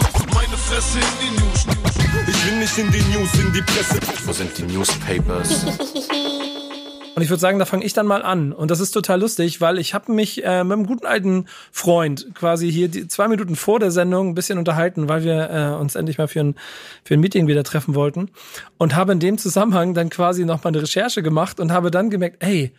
[0.71, 1.67] Fresse in die News.
[2.29, 3.99] Ich will nicht in die News, in die Presse.
[4.25, 5.65] Wo sind die Newspapers?
[7.17, 8.53] Und ich würde sagen, da fange ich dann mal an.
[8.53, 12.37] Und das ist total lustig, weil ich habe mich äh, mit einem guten alten Freund
[12.37, 15.97] quasi hier die, zwei Minuten vor der Sendung ein bisschen unterhalten, weil wir äh, uns
[15.97, 16.55] endlich mal für ein,
[17.03, 18.31] für ein Meeting wieder treffen wollten.
[18.79, 22.11] Und habe in dem Zusammenhang dann quasi noch mal eine Recherche gemacht und habe dann
[22.11, 22.71] gemerkt, ey,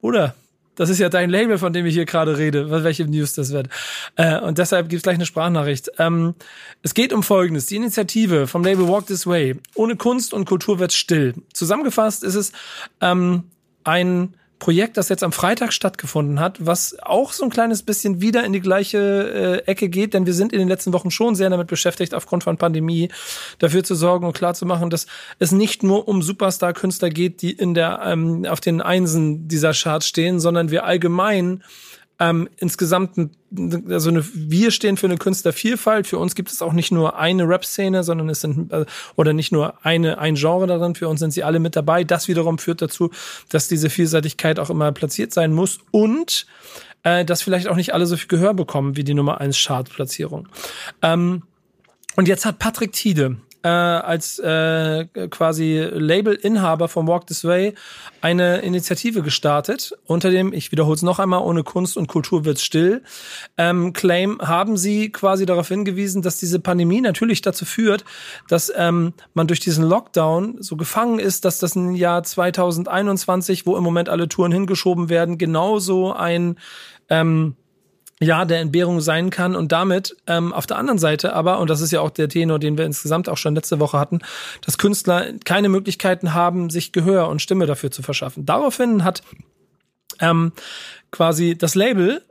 [0.00, 0.36] Bruder,
[0.76, 3.68] das ist ja dein Label, von dem ich hier gerade rede, welche News das wird.
[4.14, 5.90] Äh, und deshalb gibt's gleich eine Sprachnachricht.
[5.98, 6.34] Ähm,
[6.82, 7.66] es geht um Folgendes.
[7.66, 9.56] Die Initiative vom Label Walk This Way.
[9.74, 11.34] Ohne Kunst und Kultur wird's still.
[11.52, 12.52] Zusammengefasst ist es
[13.00, 13.44] ähm,
[13.84, 18.44] ein Projekt, das jetzt am Freitag stattgefunden hat, was auch so ein kleines bisschen wieder
[18.44, 21.50] in die gleiche äh, Ecke geht, denn wir sind in den letzten Wochen schon sehr
[21.50, 23.10] damit beschäftigt, aufgrund von Pandemie
[23.58, 25.06] dafür zu sorgen und klarzumachen, dass
[25.38, 30.08] es nicht nur um Superstar-Künstler geht, die in der ähm, auf den Einsen dieser Charts
[30.08, 31.62] stehen, sondern wir allgemein
[32.18, 33.30] ähm, insgesamt,
[33.88, 36.06] also eine, wir stehen für eine Künstlervielfalt.
[36.06, 39.52] Für uns gibt es auch nicht nur eine Rap-Szene, sondern es sind, äh, oder nicht
[39.52, 40.94] nur eine, ein Genre darin.
[40.94, 42.04] Für uns sind sie alle mit dabei.
[42.04, 43.10] Das wiederum führt dazu,
[43.50, 46.46] dass diese Vielseitigkeit auch immer platziert sein muss und
[47.02, 50.48] äh, dass vielleicht auch nicht alle so viel Gehör bekommen wie die Nummer 1 Chart-Platzierung.
[51.02, 51.42] Ähm,
[52.16, 57.74] und jetzt hat Patrick Tiede äh, als äh, quasi Label-Inhaber von Walk This Way
[58.20, 59.92] eine Initiative gestartet.
[60.04, 63.02] Unter dem, ich wiederhole es noch einmal, ohne Kunst und Kultur wird's still.
[63.58, 68.04] Ähm, Claim haben sie quasi darauf hingewiesen, dass diese Pandemie natürlich dazu führt,
[68.48, 73.76] dass ähm, man durch diesen Lockdown so gefangen ist, dass das im Jahr 2021, wo
[73.76, 76.56] im Moment alle Touren hingeschoben werden, genauso ein
[77.08, 77.56] ähm,
[78.20, 81.80] ja, der Entbehrung sein kann und damit ähm, auf der anderen Seite aber, und das
[81.82, 84.20] ist ja auch der Tenor, den wir insgesamt auch schon letzte Woche hatten,
[84.64, 88.46] dass Künstler keine Möglichkeiten haben, sich Gehör und Stimme dafür zu verschaffen.
[88.46, 89.22] Daraufhin hat
[90.20, 90.52] ähm,
[91.10, 92.22] quasi das Label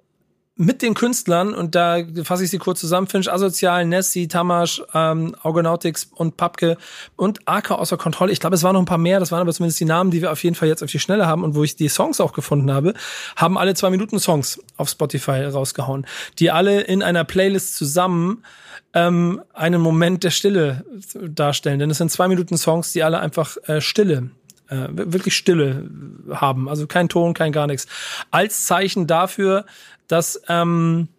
[0.57, 5.35] mit den Künstlern, und da fasse ich sie kurz zusammen, Finch Asozial, Nessie, Tamasch, ähm,
[5.43, 6.77] Argonautics und Papke
[7.17, 8.31] und Arca außer Kontrolle.
[8.31, 10.21] Ich glaube, es waren noch ein paar mehr, das waren aber zumindest die Namen, die
[10.21, 12.31] wir auf jeden Fall jetzt auf die Schnelle haben und wo ich die Songs auch
[12.31, 12.93] gefunden habe,
[13.35, 16.07] haben alle zwei Minuten Songs auf Spotify rausgehauen,
[16.39, 18.43] die alle in einer Playlist zusammen
[18.93, 20.85] ähm, einen Moment der Stille
[21.21, 21.79] darstellen.
[21.79, 24.29] Denn es sind zwei Minuten Songs, die alle einfach äh, Stille
[24.69, 25.89] äh, wirklich Stille
[26.31, 27.87] haben, also kein Ton, kein gar nichts.
[28.31, 29.65] Als Zeichen dafür,
[30.07, 31.09] dass ähm,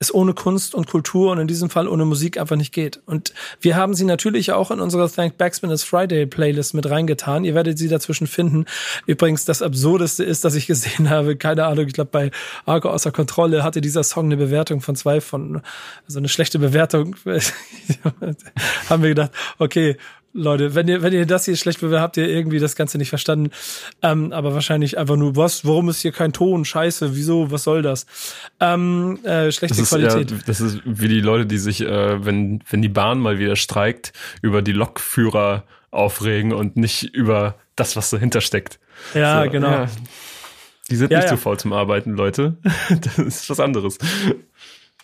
[0.00, 3.02] es ohne Kunst und Kultur und in diesem Fall ohne Musik einfach nicht geht.
[3.06, 7.44] Und wir haben sie natürlich auch in unserer Thank Backspin is Friday Playlist mit reingetan.
[7.44, 8.66] Ihr werdet sie dazwischen finden.
[9.06, 12.30] Übrigens, das Absurdeste ist, dass ich gesehen habe, keine Ahnung, ich glaube, bei
[12.64, 15.62] Argo außer Kontrolle hatte dieser Song eine Bewertung von zwei von,
[16.06, 17.16] also eine schlechte Bewertung.
[18.88, 19.96] haben wir gedacht, okay,
[20.34, 23.08] Leute, wenn ihr, wenn ihr das hier schlecht bewertet, habt ihr irgendwie das Ganze nicht
[23.08, 23.50] verstanden.
[24.02, 26.64] Ähm, aber wahrscheinlich einfach nur, was, warum ist hier kein Ton?
[26.64, 28.06] Scheiße, wieso, was soll das?
[28.60, 30.30] Ähm, äh, schlechte das Qualität.
[30.30, 33.38] Ist, ja, das ist wie die Leute, die sich, äh, wenn, wenn die Bahn mal
[33.38, 34.12] wieder streikt,
[34.42, 38.78] über die Lokführer aufregen und nicht über das, was dahinter steckt.
[39.14, 39.70] Ja, so, genau.
[39.70, 39.86] Ja.
[40.90, 41.36] Die sind Ja, nicht ja.
[41.36, 42.56] zu faul zum Arbeiten, Leute.
[42.90, 43.98] Das ist was anderes.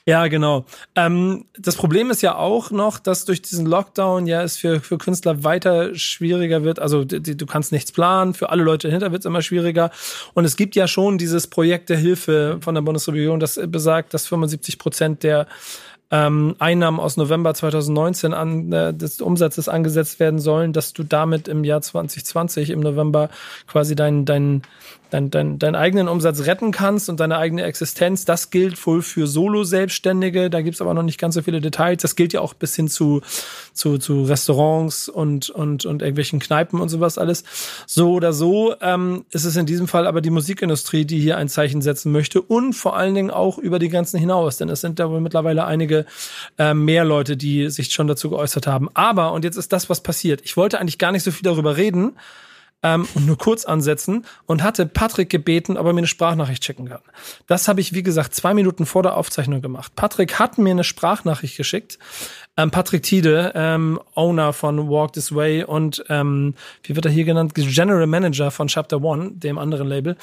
[0.07, 0.67] Ja, genau.
[0.97, 4.99] Ähm, das Problem ist ja auch noch, dass durch diesen Lockdown ja es für, für
[4.99, 6.79] Künstler weiter schwieriger wird.
[6.79, 9.91] Also die, du kannst nichts planen, für alle Leute dahinter wird es immer schwieriger.
[10.35, 14.27] Und es gibt ja schon dieses Projekt der Hilfe von der Bundesregierung, das besagt, dass
[14.27, 15.47] 75 Prozent der
[16.11, 21.49] ähm, Einnahmen aus November 2019 an äh, des Umsatzes angesetzt werden sollen, dass du damit
[21.49, 23.31] im Jahr 2020 im November
[23.67, 24.63] quasi deinen deinen
[25.15, 28.25] deinen dein, deinen eigenen Umsatz retten kannst und deine eigene Existenz.
[28.25, 30.51] Das gilt wohl für Solo-Selbstständige.
[30.51, 32.03] Da gibt's aber noch nicht ganz so viele Details.
[32.03, 33.23] Das gilt ja auch bis hin zu,
[33.73, 37.45] zu, zu Restaurants und, und, und irgendwelchen Kneipen und sowas alles.
[37.87, 41.49] So oder so ähm, ist es in diesem Fall aber die Musikindustrie, die hier ein
[41.49, 44.57] Zeichen setzen möchte und vor allen Dingen auch über die Grenzen hinaus.
[44.57, 46.07] Denn es sind da wohl mittlerweile einige
[46.59, 48.89] äh, mehr Leute, die sich schon dazu geäußert haben.
[48.95, 50.41] Aber, und jetzt ist das, was passiert.
[50.45, 52.15] Ich wollte eigentlich gar nicht so viel darüber reden,
[52.85, 56.89] ähm, und nur kurz ansetzen und hatte Patrick gebeten, ob er mir eine Sprachnachricht schicken
[56.89, 57.01] kann.
[57.49, 59.97] Das habe ich, wie gesagt, zwei Minuten vor der Aufzeichnung gemacht.
[59.97, 61.99] Patrick hat mir eine Sprachnachricht geschickt.
[62.57, 67.25] Ähm, Patrick Tiede, ähm, Owner von Walk This Way und ähm, wie wird er hier
[67.25, 67.55] genannt?
[67.57, 70.17] General Manager von Chapter One, dem anderen Label.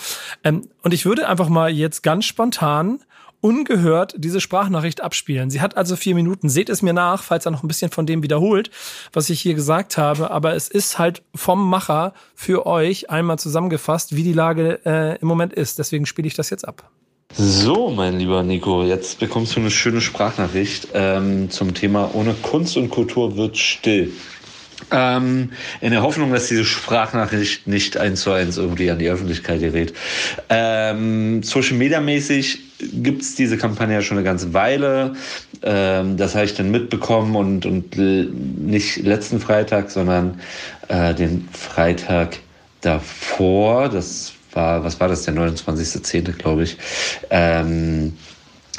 [0.44, 3.00] Ähm, und ich würde einfach mal jetzt ganz spontan
[3.42, 5.50] ungehört diese Sprachnachricht abspielen.
[5.50, 6.48] Sie hat also vier Minuten.
[6.48, 8.72] Seht es mir nach, falls er noch ein bisschen von dem wiederholt,
[9.12, 10.32] was ich hier gesagt habe.
[10.32, 15.28] Aber es ist halt vom Macher für euch einmal zusammengefasst, wie die Lage äh, im
[15.28, 15.80] Moment ist.
[15.80, 16.90] Deswegen spiele ich das jetzt ab.
[17.34, 22.76] So, mein lieber Nico, jetzt bekommst du eine schöne Sprachnachricht ähm, zum Thema Ohne Kunst
[22.76, 24.12] und Kultur wird still.
[24.92, 29.60] Ähm, in der Hoffnung, dass diese Sprachnachricht nicht eins zu eins irgendwie an die Öffentlichkeit
[29.60, 29.94] gerät.
[30.50, 32.60] Ähm, Social Media mäßig
[32.94, 35.14] gibt's diese Kampagne ja schon eine ganze Weile.
[35.62, 40.40] Ähm, das habe ich dann mitbekommen und, und l- nicht letzten Freitag, sondern
[40.88, 42.40] äh, den Freitag
[42.82, 43.88] davor.
[43.90, 46.78] Das war, was war das, der 29.10., glaube ich.
[47.30, 48.14] Ähm,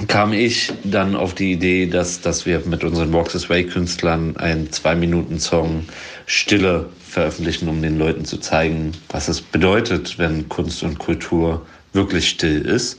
[0.08, 4.36] kam ich dann auf die Idee, dass, dass wir mit unseren Walks This Way Künstlern
[4.36, 5.84] einen Zwei-Minuten-Song
[6.26, 11.60] Stille veröffentlichen, um den Leuten zu zeigen, was es bedeutet, wenn Kunst und Kultur
[11.92, 12.98] wirklich still ist.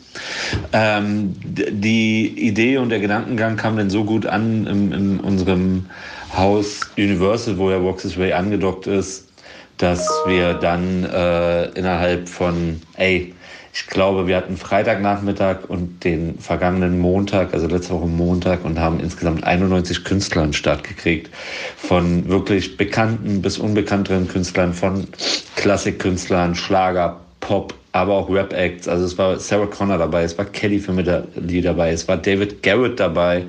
[0.72, 5.88] Ähm, die Idee und der Gedankengang kam dann so gut an in, in unserem
[6.36, 9.30] Haus Universal, wo ja Walks This Way angedockt ist,
[9.78, 13.33] dass wir dann äh, innerhalb von, ey,
[13.74, 19.00] ich glaube, wir hatten Freitagnachmittag und den vergangenen Montag, also letzte Woche Montag, und haben
[19.00, 21.32] insgesamt 91 Künstler den Start gekriegt.
[21.76, 25.08] Von wirklich bekannten bis unbekannteren Künstlern, von
[25.56, 28.88] Klassikkünstlern, Schlager, Pop, aber auch Rap-Acts.
[28.88, 33.00] Also es war Sarah Connor dabei, es war Kelly Family dabei, es war David Garrett
[33.00, 33.44] dabei,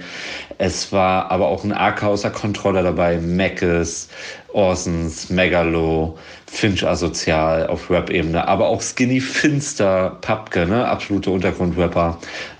[0.56, 4.08] es war aber auch ein AK außer Kontrolle dabei, Mackes,
[4.54, 6.16] Orsons, Megalo,
[6.54, 12.18] Finch Asozial auf Rap-Ebene, aber auch Skinny Finster, Papke, ne, absolute Untergrundrapper.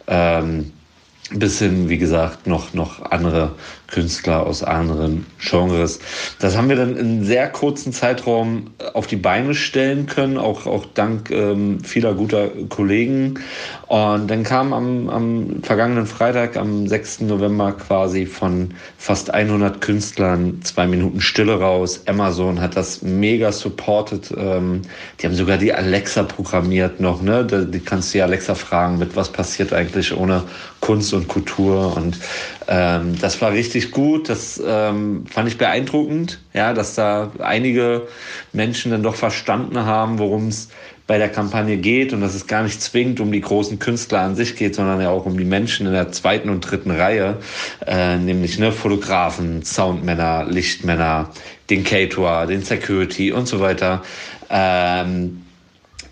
[0.09, 0.73] Ähm,
[1.31, 3.53] bis hin, wie gesagt, noch, noch andere
[3.95, 6.01] Künstler aus anderen Genres.
[6.41, 10.85] Das haben wir dann in sehr kurzen Zeitraum auf die Beine stellen können, auch, auch
[10.95, 13.39] dank ähm, vieler guter Kollegen.
[13.87, 17.21] Und dann kam am, am vergangenen Freitag, am 6.
[17.21, 22.03] November quasi von fast 100 Künstlern zwei Minuten Stille raus.
[22.07, 24.35] Amazon hat das mega supported.
[24.37, 24.83] Ähm,
[25.21, 27.23] die haben sogar die Alexa programmiert noch.
[27.23, 27.47] Ne?
[27.47, 30.43] Die, die kannst du ja Alexa fragen, mit was passiert eigentlich ohne
[30.81, 31.97] Kunst und Kultur.
[31.97, 32.19] Und
[32.67, 34.29] ähm, das war richtig gut.
[34.29, 38.09] Das ähm, fand ich beeindruckend, ja, dass da einige
[38.53, 40.69] Menschen dann doch verstanden haben, worum es
[41.07, 44.37] bei der Kampagne geht und dass es gar nicht zwingend um die großen Künstler an
[44.37, 47.37] sich geht, sondern ja auch um die Menschen in der zweiten und dritten Reihe,
[47.87, 51.31] äh, nämlich ne, Fotografen, Soundmänner, Lichtmänner,
[51.69, 54.03] den Caterer, den Security und so weiter.
[54.49, 55.43] Ähm,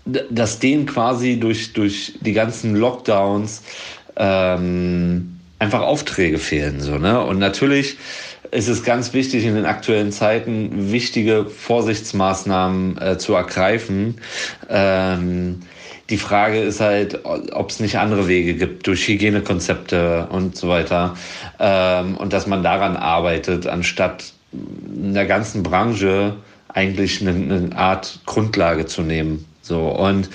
[0.05, 3.63] dass denen quasi durch, durch die ganzen Lockdowns
[4.17, 5.32] ähm,
[5.63, 6.81] einfach Aufträge fehlen.
[6.81, 7.23] So, ne?
[7.23, 7.97] Und natürlich
[8.51, 14.15] ist es ganz wichtig, in den aktuellen Zeiten wichtige Vorsichtsmaßnahmen äh, zu ergreifen.
[14.69, 15.61] Ähm,
[16.09, 21.15] die Frage ist halt, ob es nicht andere Wege gibt durch Hygienekonzepte und so weiter.
[21.59, 26.35] Ähm, und dass man daran arbeitet, anstatt in der ganzen Branche
[26.67, 29.45] eigentlich eine, eine Art Grundlage zu nehmen.
[29.65, 30.29] So, und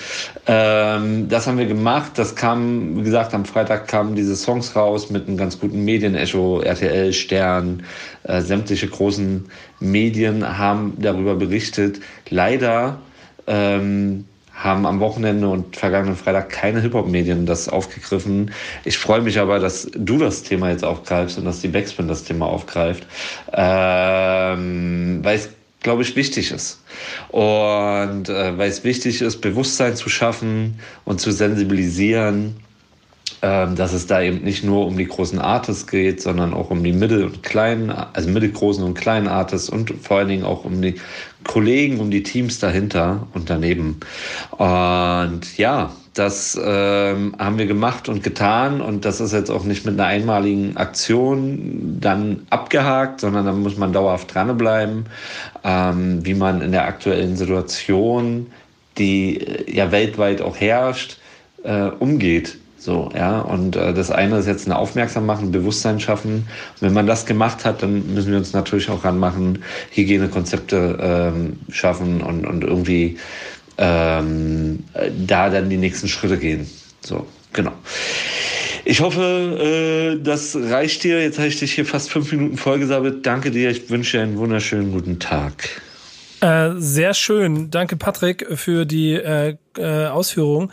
[0.47, 2.13] ähm, das haben wir gemacht.
[2.15, 6.61] Das kam, wie gesagt, am Freitag kamen diese Songs raus mit einem ganz guten Medienecho,
[6.61, 7.83] RTL, Stern,
[8.23, 9.45] äh, sämtliche großen
[9.79, 11.99] Medien haben darüber berichtet.
[12.31, 12.97] Leider
[13.45, 18.49] ähm, haben am Wochenende und vergangenen Freitag keine Hip-Hop-Medien das aufgegriffen.
[18.83, 22.23] Ich freue mich aber, dass du das Thema jetzt aufgreifst und dass die Backspin das
[22.23, 23.05] Thema aufgreift,
[23.53, 25.49] ähm, weil es,
[25.81, 26.81] glaube ich, wichtig ist.
[27.29, 32.57] Und äh, weil es wichtig ist, Bewusstsein zu schaffen und zu sensibilisieren,
[33.41, 36.83] ähm, dass es da eben nicht nur um die großen Artists geht, sondern auch um
[36.83, 40.81] die mittel- und kleinen, also mittelgroßen und kleinen Artists und vor allen Dingen auch um
[40.81, 40.95] die
[41.45, 44.01] Kollegen, um die Teams dahinter und daneben.
[44.51, 49.85] Und ja, das ähm, haben wir gemacht und getan und das ist jetzt auch nicht
[49.85, 55.05] mit einer einmaligen Aktion dann abgehakt, sondern da muss man dauerhaft dranbleiben,
[55.63, 58.47] ähm, wie man in der aktuellen Situation,
[58.97, 61.17] die äh, ja weltweit auch herrscht,
[61.63, 63.39] äh, umgeht so, ja.
[63.41, 66.47] Und äh, das eine ist jetzt eine Aufmerksam machen, Bewusstsein schaffen.
[66.75, 71.59] Und wenn man das gemacht hat, dann müssen wir uns natürlich auch ranmachen, Hygienekonzepte ähm,
[71.69, 73.17] schaffen und, und irgendwie
[73.79, 74.83] ähm,
[75.25, 76.69] da dann die nächsten Schritte gehen.
[77.01, 77.71] So, genau.
[78.83, 81.21] Ich hoffe, äh, das reicht dir.
[81.21, 83.25] Jetzt habe ich dich hier fast fünf Minuten vollgesammelt.
[83.25, 83.69] Danke dir.
[83.69, 85.81] Ich wünsche dir einen wunderschönen guten Tag.
[86.41, 87.69] Äh, sehr schön.
[87.69, 90.71] Danke, Patrick, für die äh, äh, Ausführung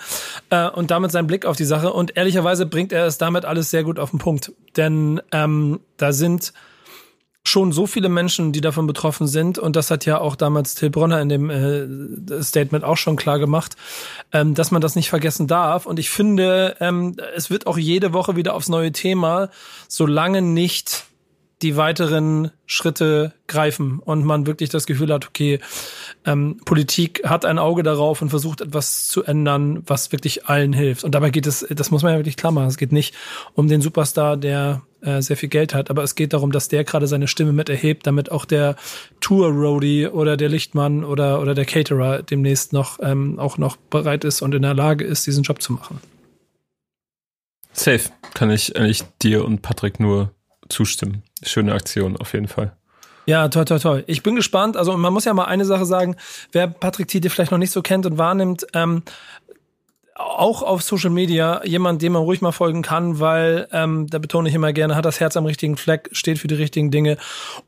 [0.50, 1.92] äh, und damit seinen Blick auf die Sache.
[1.92, 4.52] Und ehrlicherweise bringt er es damit alles sehr gut auf den Punkt.
[4.76, 6.52] Denn ähm, da sind
[7.48, 9.58] schon so viele Menschen, die davon betroffen sind.
[9.58, 13.38] Und das hat ja auch damals Till Bronner in dem äh, Statement auch schon klar
[13.38, 13.76] gemacht,
[14.32, 15.86] ähm, dass man das nicht vergessen darf.
[15.86, 19.50] Und ich finde, ähm, es wird auch jede Woche wieder aufs neue Thema,
[19.88, 21.04] solange nicht
[21.62, 25.58] die weiteren Schritte greifen und man wirklich das Gefühl hat, okay,
[26.26, 31.02] ähm, Politik hat ein Auge darauf und versucht etwas zu ändern, was wirklich allen hilft.
[31.02, 33.14] Und dabei geht es, das muss man ja wirklich klar machen, es geht nicht
[33.54, 36.84] um den Superstar, der äh, sehr viel Geld hat, aber es geht darum, dass der
[36.84, 38.76] gerade seine Stimme mit erhebt, damit auch der
[39.20, 44.42] Tour-Roadie oder der Lichtmann oder, oder der Caterer demnächst noch ähm, auch noch bereit ist
[44.42, 46.00] und in der Lage ist, diesen Job zu machen.
[47.72, 48.10] Safe.
[48.34, 50.35] Kann ich eigentlich dir und Patrick nur
[50.68, 51.22] zustimmen.
[51.42, 52.72] Schöne Aktion, auf jeden Fall.
[53.26, 54.04] Ja, toll, toll, toll.
[54.06, 54.76] Ich bin gespannt.
[54.76, 56.16] Also man muss ja mal eine Sache sagen,
[56.52, 59.02] wer Patrick Tiede vielleicht noch nicht so kennt und wahrnimmt, ähm,
[60.18, 64.48] auch auf Social Media jemand, dem man ruhig mal folgen kann, weil, ähm, da betone
[64.48, 67.18] ich immer gerne, hat das Herz am richtigen Fleck, steht für die richtigen Dinge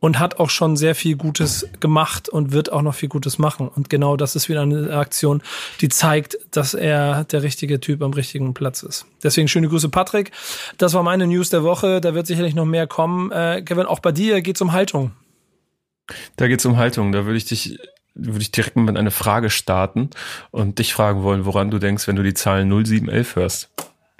[0.00, 3.68] und hat auch schon sehr viel Gutes gemacht und wird auch noch viel Gutes machen.
[3.68, 5.42] Und genau das ist wieder eine Aktion,
[5.80, 9.04] die zeigt, dass er der richtige Typ am richtigen Platz ist.
[9.22, 10.32] Deswegen schöne Grüße, Patrick.
[10.78, 12.00] Das war meine News der Woche.
[12.00, 13.30] Da wird sicherlich noch mehr kommen.
[13.30, 15.12] Äh, Kevin, auch bei dir geht's um Haltung.
[16.36, 17.12] Da geht's um Haltung.
[17.12, 17.78] Da würde ich dich
[18.18, 20.10] würde ich direkt mit einer Frage starten
[20.50, 23.70] und dich fragen wollen, woran du denkst, wenn du die Zahlen 0711 hörst.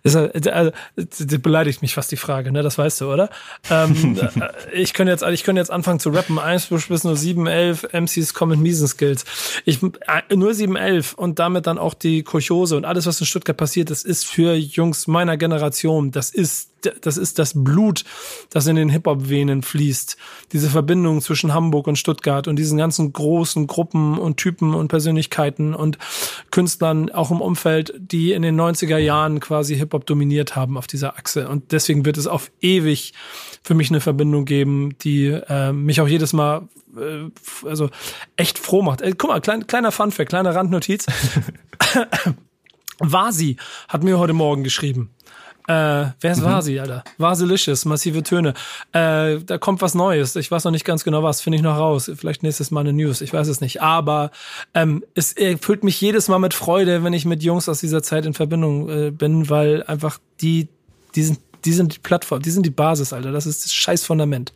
[0.03, 2.63] Ist, also, das beleidigt mich fast die Frage, ne?
[2.63, 3.29] Das weißt du, oder?
[3.69, 6.39] Ähm, äh, ich könnte jetzt, ich könnte jetzt anfangen zu rappen.
[6.39, 9.25] 1 bis nur 7, 11, MCs kommen mit miesen Skills.
[9.63, 13.27] Ich, äh, nur 7, 11 und damit dann auch die Kochose und alles, was in
[13.27, 18.03] Stuttgart passiert, das ist für Jungs meiner Generation, das ist das ist das Blut,
[18.49, 20.17] das in den Hip-Hop-Venen fließt.
[20.51, 25.73] Diese Verbindung zwischen Hamburg und Stuttgart und diesen ganzen großen Gruppen und Typen und Persönlichkeiten
[25.73, 25.97] und
[26.51, 31.17] Künstlern auch im Umfeld, die in den 90er Jahren quasi Hip-Hop dominiert haben auf dieser
[31.17, 31.47] Achse.
[31.49, 33.13] Und deswegen wird es auf ewig
[33.63, 36.67] für mich eine Verbindung geben, die äh, mich auch jedes Mal
[36.97, 37.29] äh,
[37.67, 37.89] also
[38.35, 39.01] echt froh macht.
[39.01, 41.05] Äh, guck mal, klein, kleiner Funfact, kleine Randnotiz.
[42.99, 45.11] Vasi hat mir heute Morgen geschrieben.
[45.71, 46.45] Äh, wer ist mhm.
[46.45, 47.03] Vasi, Alter?
[47.17, 48.53] Vasilicious, massive Töne.
[48.91, 50.35] Äh, da kommt was Neues.
[50.35, 52.11] Ich weiß noch nicht ganz genau was, finde ich noch raus.
[52.13, 53.81] Vielleicht nächstes Mal eine News, ich weiß es nicht.
[53.81, 54.31] Aber
[54.73, 58.25] ähm, es erfüllt mich jedes Mal mit Freude, wenn ich mit Jungs aus dieser Zeit
[58.25, 60.67] in Verbindung äh, bin, weil einfach die,
[61.15, 63.31] die sind, die sind die Plattform, die sind die Basis, Alter.
[63.31, 64.53] Das ist das scheiß Fundament.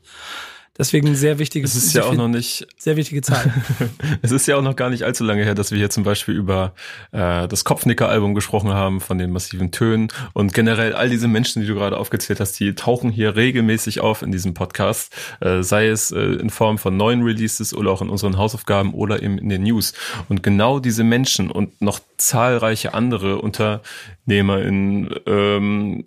[0.78, 3.54] Deswegen sehr wichtige Es ist ja auch noch nicht sehr wichtige Zahl.
[4.22, 6.36] es ist ja auch noch gar nicht allzu lange her, dass wir hier zum Beispiel
[6.36, 6.74] über
[7.14, 11.68] äh, das Kopfnicker-Album gesprochen haben von den massiven Tönen und generell all diese Menschen, die
[11.68, 16.12] du gerade aufgezählt hast, die tauchen hier regelmäßig auf in diesem Podcast, äh, sei es
[16.12, 19.64] äh, in Form von neuen Releases oder auch in unseren Hausaufgaben oder eben in den
[19.64, 19.94] News.
[20.28, 26.04] Und genau diese Menschen und noch zahlreiche andere Unternehmer in ähm,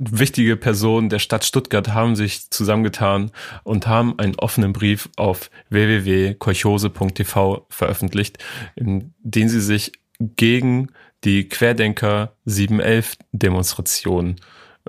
[0.00, 3.30] wichtige Personen der Stadt Stuttgart haben sich zusammengetan
[3.62, 8.38] und haben einen offenen Brief auf www.kolchose.tv veröffentlicht,
[8.76, 10.88] in dem sie sich gegen
[11.24, 14.36] die Querdenker 711 Demonstration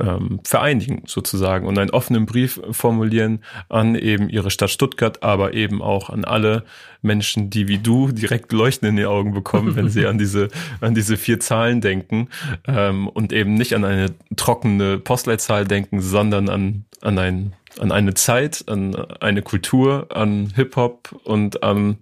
[0.01, 5.81] ähm, vereinigen sozusagen und einen offenen Brief formulieren an eben ihre Stadt Stuttgart, aber eben
[5.81, 6.63] auch an alle
[7.01, 10.49] Menschen, die wie du direkt Leuchten in die Augen bekommen, wenn sie an diese
[10.81, 12.29] an diese vier Zahlen denken
[12.67, 18.13] ähm, und eben nicht an eine trockene Postleitzahl denken, sondern an an ein an eine
[18.13, 21.97] Zeit, an eine Kultur, an Hip Hop und an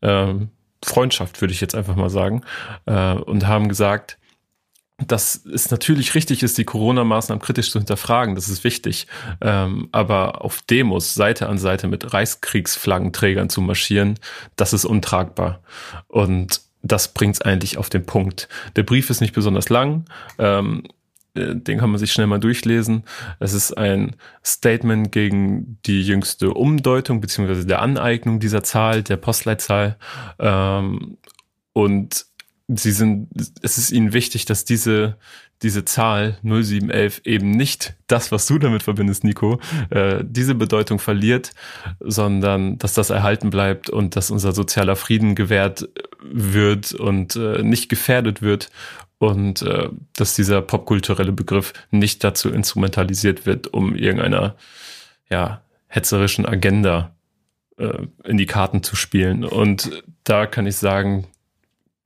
[0.00, 0.48] ähm,
[0.84, 2.42] Freundschaft, würde ich jetzt einfach mal sagen,
[2.86, 4.18] äh, und haben gesagt,
[5.06, 9.06] dass es natürlich richtig ist, die Corona-Maßnahmen kritisch zu hinterfragen, das ist wichtig.
[9.40, 14.18] Ähm, aber auf Demos Seite an Seite mit Reichskriegsflaggenträgern zu marschieren,
[14.56, 15.60] das ist untragbar.
[16.08, 18.48] Und das bringt's eigentlich auf den Punkt.
[18.76, 20.04] Der Brief ist nicht besonders lang.
[20.38, 20.82] Ähm,
[21.34, 23.04] äh, den kann man sich schnell mal durchlesen.
[23.38, 29.96] Es ist ein Statement gegen die jüngste Umdeutung beziehungsweise der Aneignung dieser Zahl, der Postleitzahl.
[30.38, 31.18] Ähm,
[31.72, 32.26] und
[32.68, 33.28] sie sind,
[33.62, 35.16] es ist ihnen wichtig, dass diese,
[35.62, 39.60] diese Zahl 0711 eben nicht das, was du damit verbindest, Nico,
[39.90, 41.52] äh, diese Bedeutung verliert,
[42.00, 45.88] sondern dass das erhalten bleibt und dass unser sozialer Frieden gewährt
[46.22, 48.70] wird und äh, nicht gefährdet wird
[49.18, 54.56] und äh, dass dieser popkulturelle Begriff nicht dazu instrumentalisiert wird, um irgendeiner
[55.30, 57.14] ja, hetzerischen Agenda
[57.78, 59.44] äh, in die Karten zu spielen.
[59.44, 61.26] Und da kann ich sagen,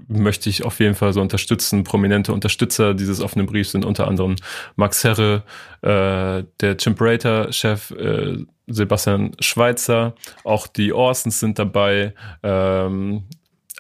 [0.08, 1.84] möchte ich auf jeden Fall so unterstützen.
[1.84, 4.36] Prominente Unterstützer dieses offenen Briefs sind unter anderem
[4.76, 5.42] Max Herre,
[5.82, 13.24] äh, der Chimperator-Chef äh, Sebastian Schweitzer, auch die Orsons sind dabei, ähm,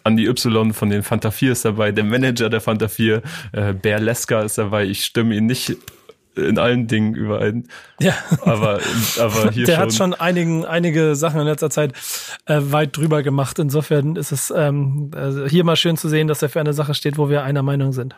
[0.04, 3.22] Andy Y von den Fanta 4 ist dabei, der Manager der Fanta 4,
[3.52, 4.84] äh, Bear Lesker ist dabei.
[4.84, 5.76] Ich stimme ihn nicht
[6.36, 7.66] in allen Dingen überein.
[7.98, 8.14] Ja.
[8.42, 8.80] Aber,
[9.18, 9.82] aber hier Der schon.
[9.82, 11.92] hat schon einigen, einige Sachen in letzter Zeit
[12.46, 13.58] äh, weit drüber gemacht.
[13.58, 16.94] Insofern ist es ähm, also hier mal schön zu sehen, dass er für eine Sache
[16.94, 18.14] steht, wo wir einer Meinung sind.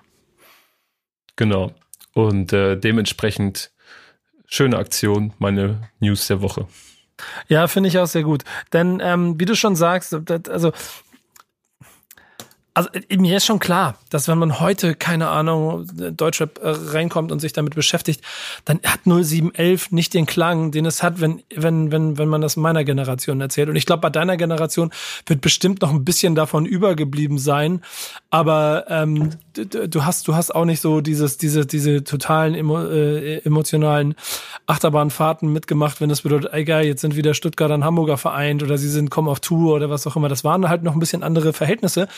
[1.37, 1.73] Genau.
[2.15, 3.71] Und äh, dementsprechend
[4.47, 6.67] schöne Aktion, meine News der Woche.
[7.49, 8.45] Ja, finde ich auch sehr gut.
[8.73, 10.17] Denn ähm, wie du schon sagst,
[10.49, 10.73] also
[12.79, 17.33] also äh, mir ist schon klar, dass wenn man heute, keine Ahnung, Deutschrap äh, reinkommt
[17.33, 18.23] und sich damit beschäftigt,
[18.65, 22.57] dann hat 0711 nicht den Klang, den es hat, wenn, wenn, wenn, wenn man das
[22.57, 23.69] meiner Generation erzählt.
[23.69, 24.93] Und ich glaube, bei deiner Generation
[25.27, 27.83] wird bestimmt noch ein bisschen davon übergeblieben sein.
[28.31, 29.31] Aber ähm,
[29.67, 34.15] du, hast, du hast auch nicht so dieses, diese, diese totalen emo, äh, emotionalen
[34.67, 38.89] Achterbahnfahrten mitgemacht, wenn das bedeutet, egal, jetzt sind wieder Stuttgart und Hamburger vereint oder sie
[38.89, 40.29] sind kommen auf Tour oder was auch immer.
[40.29, 42.09] Das waren halt noch ein bisschen andere Verhältnisse.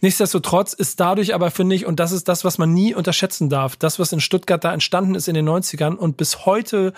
[0.00, 3.76] Nichtsdestotrotz ist dadurch aber, finde ich, und das ist das, was man nie unterschätzen darf,
[3.76, 6.92] das, was in Stuttgart da entstanden ist in den 90ern und bis heute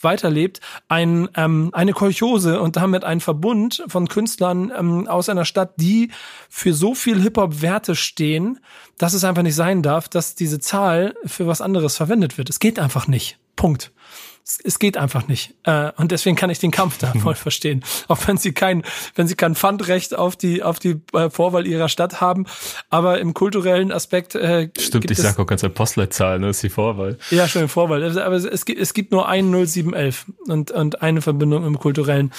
[0.00, 5.74] weiterlebt, ein, ähm, eine Kolchose und damit ein Verbund von Künstlern ähm, aus einer Stadt,
[5.76, 6.10] die
[6.48, 8.60] für so viel Hip-Hop-Werte stehen,
[8.98, 12.50] dass es einfach nicht sein darf, dass diese Zahl für was anderes verwendet wird.
[12.50, 13.38] Es geht einfach nicht.
[13.56, 13.92] Punkt
[14.50, 15.54] es, es geht einfach nicht.
[15.64, 17.82] Äh, und deswegen kann ich den Kampf da voll verstehen.
[18.08, 18.82] Auch wenn sie kein,
[19.14, 22.46] wenn sie kein Pfandrecht auf die, auf die äh, Vorwahl ihrer Stadt haben.
[22.88, 24.34] Aber im kulturellen Aspekt.
[24.34, 26.50] Äh, Stimmt, ich sag auch ganz eine Postleitzahl, ne?
[26.50, 27.18] ist die Vorwahl.
[27.30, 28.02] Ja, schon Vorwahl.
[28.02, 32.32] Also, aber es gibt, es gibt nur einen 0711 und, und eine Verbindung im kulturellen.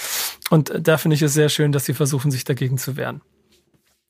[0.49, 3.21] Und da finde ich es sehr schön, dass sie versuchen, sich dagegen zu wehren.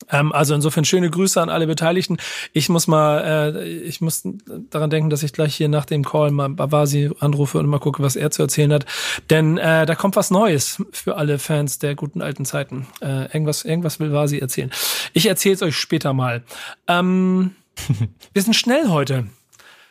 [0.09, 2.17] Ähm, also insofern schöne Grüße an alle Beteiligten.
[2.53, 4.23] Ich muss mal, äh, ich muss
[4.69, 8.01] daran denken, dass ich gleich hier nach dem Call mal Bavasi anrufe und mal gucke,
[8.03, 8.85] was er zu erzählen hat.
[9.29, 12.87] Denn äh, da kommt was Neues für alle Fans der guten alten Zeiten.
[13.01, 14.71] Äh, irgendwas, irgendwas will Vasi erzählen.
[15.13, 16.43] Ich erzähle es euch später mal.
[16.87, 17.55] Ähm,
[18.33, 19.27] wir sind schnell heute.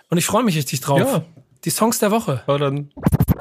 [0.09, 1.01] Und ich freue mich richtig drauf.
[1.01, 1.25] Ja.
[1.65, 2.43] Die Songs der Woche.
[2.47, 2.91] Aber dann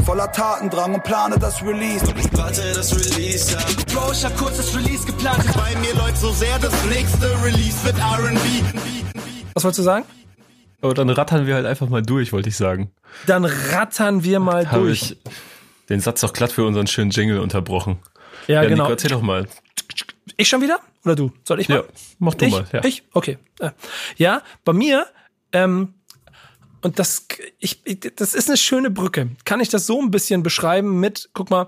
[0.09, 2.03] Voller Tatendrang und plane das Release.
[2.31, 3.59] Warte, das Release, ja.
[3.93, 5.45] Bro, ich hab kurz das Release geplant.
[5.55, 8.39] Bei mir läuft so sehr, das nächste Release wird R&B.
[9.53, 10.05] Was wolltest du sagen?
[10.81, 12.89] Aber dann rattern wir halt einfach mal durch, wollte ich sagen.
[13.27, 15.11] Dann rattern wir mal Habe durch.
[15.11, 15.17] ich
[15.89, 17.99] den Satz doch glatt für unseren schönen Jingle unterbrochen.
[18.47, 18.85] ja, Ja, genau.
[18.85, 19.47] Nico, erzähl doch mal.
[20.37, 20.79] Ich schon wieder?
[21.05, 21.31] Oder du?
[21.43, 21.75] Soll ich mal?
[21.75, 21.83] Ja,
[22.17, 22.51] mach du ich?
[22.51, 22.65] mal.
[22.71, 22.83] Ja.
[22.83, 23.03] Ich?
[23.13, 23.37] Okay.
[24.17, 25.05] Ja, bei mir,
[25.53, 25.93] ähm,
[26.81, 27.27] und das,
[27.59, 27.81] ich,
[28.15, 29.29] das ist eine schöne Brücke.
[29.45, 31.67] Kann ich das so ein bisschen beschreiben mit, guck mal,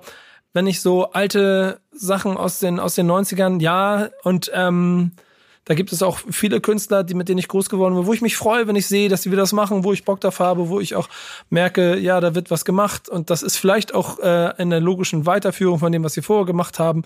[0.54, 5.12] wenn ich so alte Sachen aus den, aus den 90ern, ja, und ähm,
[5.66, 8.22] da gibt es auch viele Künstler, die mit denen ich groß geworden bin, wo ich
[8.22, 10.70] mich freue, wenn ich sehe, dass sie wieder das machen, wo ich Bock drauf habe,
[10.70, 11.08] wo ich auch
[11.50, 15.28] merke, ja, da wird was gemacht und das ist vielleicht auch äh, in der logischen
[15.28, 17.04] Weiterführung von dem, was sie vorher gemacht haben.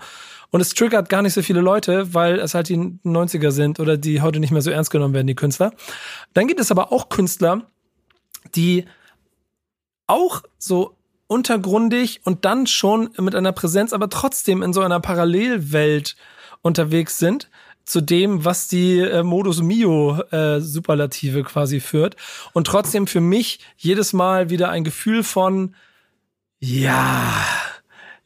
[0.50, 3.98] Und es triggert gar nicht so viele Leute, weil es halt die 90er sind oder
[3.98, 5.72] die heute nicht mehr so ernst genommen werden, die Künstler.
[6.32, 7.66] Dann gibt es aber auch Künstler,
[8.54, 8.86] die
[10.06, 16.16] auch so untergrundig und dann schon mit einer Präsenz, aber trotzdem in so einer Parallelwelt
[16.62, 17.50] unterwegs sind
[17.84, 22.16] zu dem, was die äh, Modus Mio äh, Superlative quasi führt.
[22.52, 25.74] Und trotzdem für mich jedes Mal wieder ein Gefühl von
[26.58, 27.44] ja,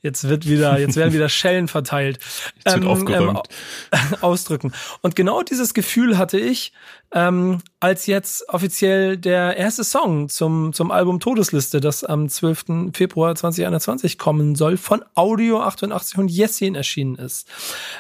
[0.03, 2.19] Jetzt wird wieder, jetzt werden wieder Schellen verteilt.
[2.57, 3.49] Jetzt wird ähm, aufgeräumt.
[3.93, 4.73] Ähm, ausdrücken.
[5.03, 6.73] Und genau dieses Gefühl hatte ich,
[7.13, 12.93] ähm, als jetzt offiziell der erste Song zum, zum Album Todesliste, das am 12.
[12.95, 17.49] Februar 2021 kommen soll, von Audio 88 und Jessin erschienen ist.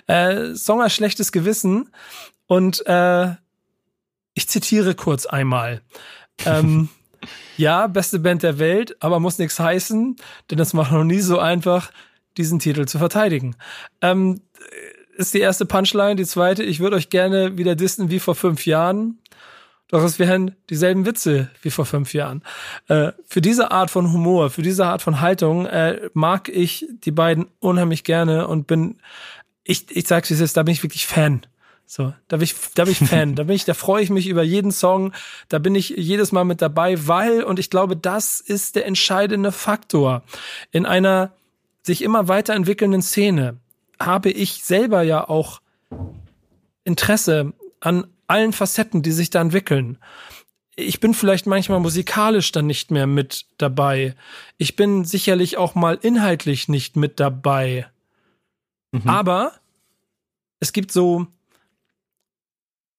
[0.06, 1.90] Äh, Song als schlechtes Gewissen.
[2.46, 3.34] Und äh,
[4.34, 5.82] ich zitiere kurz einmal.
[6.46, 6.88] Ähm,
[7.60, 10.16] ja, beste Band der Welt, aber muss nichts heißen,
[10.50, 11.92] denn es macht noch nie so einfach,
[12.36, 13.56] diesen Titel zu verteidigen.
[14.00, 14.40] Ähm,
[15.16, 16.16] ist die erste Punchline.
[16.16, 19.18] Die zweite, ich würde euch gerne wieder dissen wie vor fünf Jahren.
[19.88, 22.42] Doch es wären dieselben Witze wie vor fünf Jahren.
[22.88, 27.10] Äh, für diese Art von Humor, für diese Art von Haltung äh, mag ich die
[27.10, 28.98] beiden unheimlich gerne und bin,
[29.64, 31.42] ich, ich sag's wie es ist, da bin ich wirklich Fan.
[31.92, 34.28] So, da bin ich, da bin ich Fan, da bin ich, da freue ich mich
[34.28, 35.12] über jeden Song,
[35.48, 39.50] da bin ich jedes Mal mit dabei, weil, und ich glaube, das ist der entscheidende
[39.50, 40.22] Faktor
[40.70, 41.32] in einer
[41.82, 43.56] sich immer weiterentwickelnden Szene,
[43.98, 45.62] habe ich selber ja auch
[46.84, 49.98] Interesse an allen Facetten, die sich da entwickeln.
[50.76, 54.14] Ich bin vielleicht manchmal musikalisch dann nicht mehr mit dabei.
[54.58, 57.88] Ich bin sicherlich auch mal inhaltlich nicht mit dabei.
[58.92, 59.08] Mhm.
[59.08, 59.54] Aber
[60.60, 61.26] es gibt so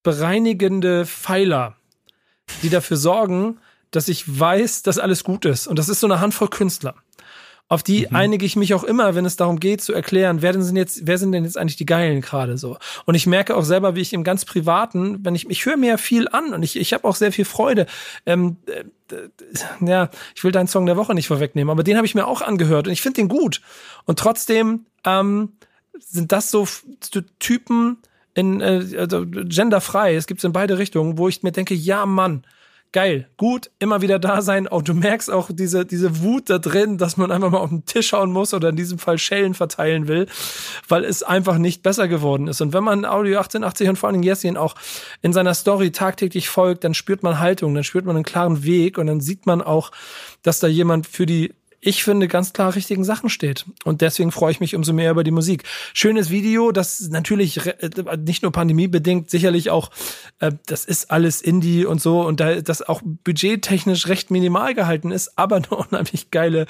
[0.04, 1.76] bereinigende Pfeiler,
[2.64, 3.60] die dafür sorgen,
[3.92, 5.68] dass ich weiß, dass alles gut ist.
[5.68, 6.96] Und das ist so eine Handvoll Künstler.
[7.72, 8.16] Auf die mhm.
[8.18, 11.18] einige ich mich auch immer, wenn es darum geht, zu erklären, wer denn jetzt, wer
[11.18, 12.78] sind denn jetzt eigentlich die Geilen gerade so.
[13.06, 15.98] Und ich merke auch selber, wie ich im ganz Privaten, wenn ich, ich höre mir
[15.98, 17.86] viel an und ich, ich habe auch sehr viel Freude.
[18.26, 18.84] Ähm, äh,
[19.86, 22.42] ja, ich will deinen Song der Woche nicht vorwegnehmen, aber den habe ich mir auch
[22.42, 23.62] angehört und ich finde den gut.
[24.04, 25.54] Und trotzdem ähm,
[25.98, 26.68] sind das so
[27.40, 28.00] Typen,
[28.34, 32.06] in äh, also genderfrei, es gibt es in beide Richtungen, wo ich mir denke, ja
[32.06, 32.44] Mann,
[32.92, 34.68] geil, gut, immer wieder da sein.
[34.68, 37.86] Auch du merkst auch diese, diese Wut da drin, dass man einfach mal auf den
[37.86, 40.28] Tisch schauen muss oder in diesem Fall Schellen verteilen will,
[40.88, 42.62] weil es einfach nicht besser geworden ist.
[42.62, 44.76] Und wenn man Audio 1880 und vor allen Dingen Jessin auch
[45.22, 48.98] in seiner Story tagtäglich folgt, dann spürt man Haltung, dann spürt man einen klaren Weg
[48.98, 49.92] und dann sieht man auch,
[50.44, 51.54] dass da jemand für die
[51.84, 53.66] ich finde, ganz klar richtigen Sachen steht.
[53.84, 55.64] Und deswegen freue ich mich umso mehr über die Musik.
[55.94, 59.90] Schönes Video, das natürlich äh, nicht nur pandemiebedingt, sicherlich auch,
[60.40, 65.12] äh, das ist alles Indie und so und da das auch budgettechnisch recht minimal gehalten
[65.12, 66.68] ist, aber eine unheimlich geile,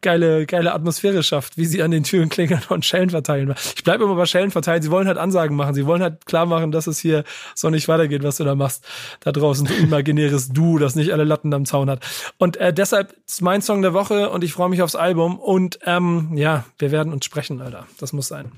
[0.00, 3.54] geile, geile Atmosphäre schafft, wie sie an den Türen klingeln und Schellen verteilen.
[3.76, 4.82] Ich bleibe immer bei Schellen verteilen.
[4.82, 5.74] Sie wollen halt Ansagen machen.
[5.74, 7.22] Sie wollen halt klar machen, dass es hier
[7.54, 8.84] so nicht weitergeht, was du da machst.
[9.20, 12.04] Da draußen, du imaginäres Du, das nicht alle Latten am Zaun hat.
[12.38, 15.78] Und äh, deshalb ist mein Song der Woche und ich freue mich aufs Album und
[15.84, 17.86] ähm, ja, wir werden uns sprechen, Alter.
[17.98, 18.52] Das muss sein.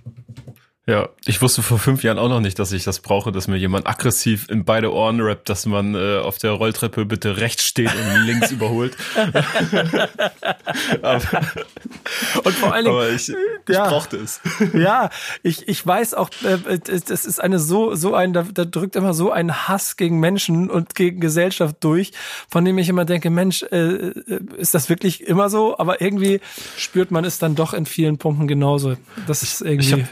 [0.87, 3.57] Ja, ich wusste vor fünf Jahren auch noch nicht, dass ich das brauche, dass mir
[3.57, 7.95] jemand aggressiv in beide Ohren rappt, dass man äh, auf der Rolltreppe bitte rechts steht
[7.95, 8.97] und links überholt.
[11.03, 11.21] aber,
[12.43, 13.29] und vor allen Dingen, ich,
[13.69, 14.41] ich ja, brauchte es.
[14.75, 15.11] ja,
[15.43, 19.15] ich, ich weiß auch, äh, das ist eine so, so ein, da, da drückt immer
[19.15, 22.13] so ein Hass gegen Menschen und gegen Gesellschaft durch,
[22.49, 25.79] von dem ich immer denke, Mensch, äh, äh ist das wirklich immer so?
[25.79, 26.41] Aber irgendwie
[26.77, 28.97] spürt man es dann doch in vielen Punkten genauso.
[29.27, 30.07] Das ist irgendwie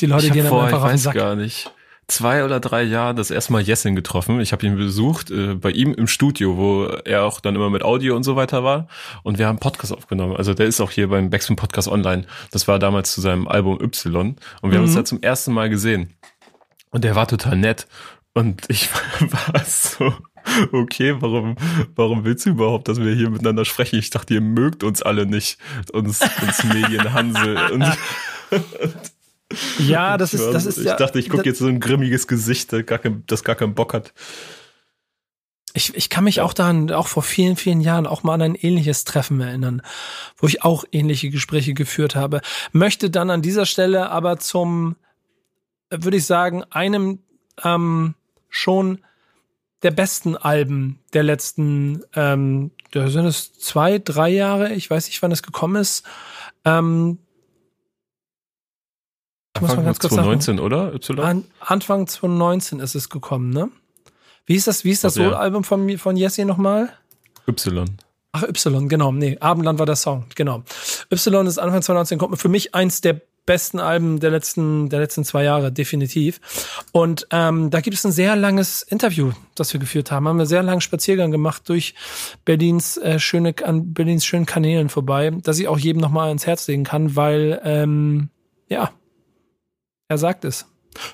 [0.00, 1.14] die Leute ich gehen vor, einfach ich auf den weiß Sack.
[1.14, 1.72] gar nicht
[2.12, 4.40] zwei oder drei Jahren das erste Mal Jessin getroffen.
[4.40, 7.82] Ich habe ihn besucht äh, bei ihm im Studio, wo er auch dann immer mit
[7.82, 8.86] Audio und so weiter war.
[9.22, 10.36] Und wir haben Podcast aufgenommen.
[10.36, 12.26] Also der ist auch hier beim Backspin Podcast online.
[12.50, 14.36] Das war damals zu seinem Album Y.
[14.60, 14.74] Und wir mhm.
[14.74, 16.14] haben uns da zum ersten Mal gesehen.
[16.90, 17.86] Und der war total nett.
[18.34, 18.88] Und ich
[19.20, 20.12] war so,
[20.72, 21.56] okay, warum,
[21.94, 23.98] warum willst du überhaupt, dass wir hier miteinander sprechen?
[23.98, 25.58] Ich dachte, ihr mögt uns alle nicht,
[25.92, 27.56] uns, uns Medienhansel.
[27.72, 27.96] und, und
[29.78, 30.96] ja, das ist, das ist ich ja.
[30.96, 33.94] Dachte, ich gucke jetzt so ein grimmiges Gesicht, das gar, kein, das gar keinen Bock
[33.94, 34.12] hat.
[35.74, 36.44] Ich, ich kann mich ja.
[36.44, 39.82] auch daran, auch vor vielen, vielen Jahren, auch mal an ein ähnliches Treffen erinnern,
[40.36, 42.40] wo ich auch ähnliche Gespräche geführt habe.
[42.72, 44.96] Möchte dann an dieser Stelle aber zum,
[45.90, 47.20] würde ich sagen, einem
[47.64, 48.14] ähm,
[48.50, 48.98] schon
[49.82, 55.22] der besten Alben der letzten, ähm, da sind es zwei, drei Jahre, ich weiß nicht,
[55.22, 56.04] wann es gekommen ist,
[56.64, 57.18] ähm,
[59.54, 60.94] Anfang muss 2019, oder?
[60.94, 61.20] Y?
[61.20, 63.68] An, Anfang 2019 ist es gekommen, ne?
[64.46, 66.90] Wie ist das, wie ist das also, Solo-Album von, von Jesse nochmal?
[67.46, 67.84] Y.
[68.32, 69.12] Ach, Y, genau.
[69.12, 70.64] Nee, Abendland war der Song, genau.
[71.10, 75.24] Y ist Anfang 2019, kommt für mich eins der besten Alben der letzten, der letzten
[75.24, 76.40] zwei Jahre, definitiv.
[76.92, 80.28] Und ähm, da gibt es ein sehr langes Interview, das wir geführt haben.
[80.28, 81.94] Haben wir einen sehr langen Spaziergang gemacht durch
[82.44, 86.68] Berlins äh, schöne, an Berlins schönen Kanälen vorbei, dass ich auch jedem nochmal ins Herz
[86.68, 88.28] legen kann, weil ähm,
[88.68, 88.92] ja,
[90.12, 90.66] er sagt es.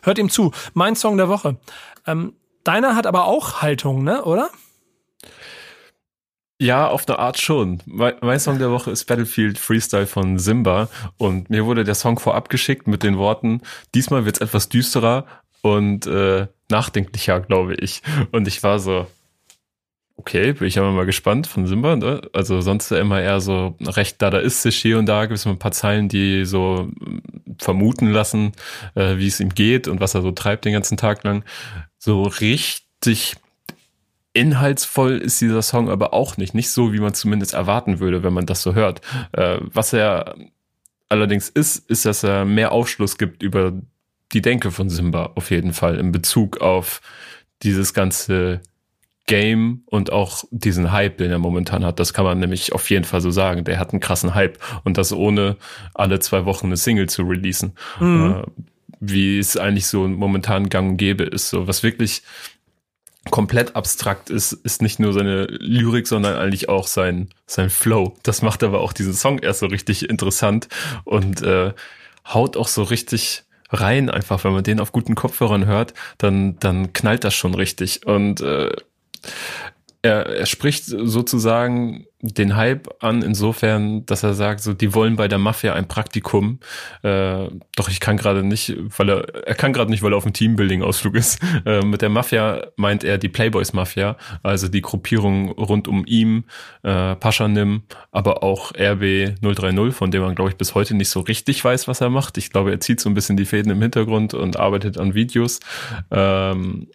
[0.02, 0.50] Hört ihm zu.
[0.74, 1.56] Mein Song der Woche.
[2.06, 2.34] Ähm,
[2.64, 4.50] deiner hat aber auch Haltung, ne, oder?
[6.60, 7.80] Ja, auf eine Art schon.
[7.86, 12.48] Mein Song der Woche ist Battlefield Freestyle von Simba und mir wurde der Song vorab
[12.48, 13.62] geschickt mit den Worten,
[13.94, 15.24] diesmal wird's etwas düsterer
[15.62, 18.02] und äh, nachdenklicher, glaube ich.
[18.32, 19.06] Und ich war so,
[20.18, 21.96] okay, bin ich aber mal gespannt von Simba.
[21.96, 22.20] Ne?
[22.32, 26.08] Also sonst immer eher so recht dadaistisch hier und da gibt es ein paar Zeilen,
[26.08, 26.90] die so
[27.58, 28.52] vermuten lassen,
[28.94, 31.44] äh, wie es ihm geht und was er so treibt den ganzen Tag lang.
[31.98, 33.36] So richtig
[34.32, 36.52] inhaltsvoll ist dieser Song aber auch nicht.
[36.52, 39.00] Nicht so, wie man zumindest erwarten würde, wenn man das so hört.
[39.32, 40.34] Äh, was er
[41.08, 43.72] allerdings ist, ist, dass er mehr Aufschluss gibt über
[44.32, 47.00] die Denke von Simba auf jeden Fall in Bezug auf
[47.62, 48.60] dieses ganze
[49.28, 52.00] Game und auch diesen Hype, den er momentan hat.
[52.00, 53.62] Das kann man nämlich auf jeden Fall so sagen.
[53.62, 55.56] Der hat einen krassen Hype und das ohne
[55.94, 57.74] alle zwei Wochen eine Single zu releasen.
[58.00, 58.42] Mhm.
[58.42, 58.62] Äh,
[59.00, 61.50] wie es eigentlich so momentan gang und gäbe ist.
[61.50, 62.22] So was wirklich
[63.30, 68.16] komplett abstrakt ist, ist nicht nur seine Lyrik, sondern eigentlich auch sein, sein Flow.
[68.22, 70.68] Das macht aber auch diesen Song erst so richtig interessant
[71.04, 71.74] und äh,
[72.26, 76.94] haut auch so richtig rein einfach, wenn man den auf guten Kopfhörern hört, dann, dann
[76.94, 78.06] knallt das schon richtig.
[78.06, 78.70] Und äh,
[80.02, 85.28] er, er spricht sozusagen den Hype an, insofern, dass er sagt, so, die wollen bei
[85.28, 86.60] der Mafia ein Praktikum.
[87.02, 90.24] Äh, doch ich kann gerade nicht, weil er, er kann gerade nicht, weil er auf
[90.24, 91.40] dem Teambuilding-Ausflug ist.
[91.64, 96.44] Äh, mit der Mafia meint er die Playboys-Mafia, also die Gruppierung rund um ihm,
[96.82, 101.20] äh, Paschanim, aber auch RB 030, von dem man, glaube ich, bis heute nicht so
[101.20, 102.38] richtig weiß, was er macht.
[102.38, 105.60] Ich glaube, er zieht so ein bisschen die Fäden im Hintergrund und arbeitet an Videos.
[106.10, 106.88] Ähm,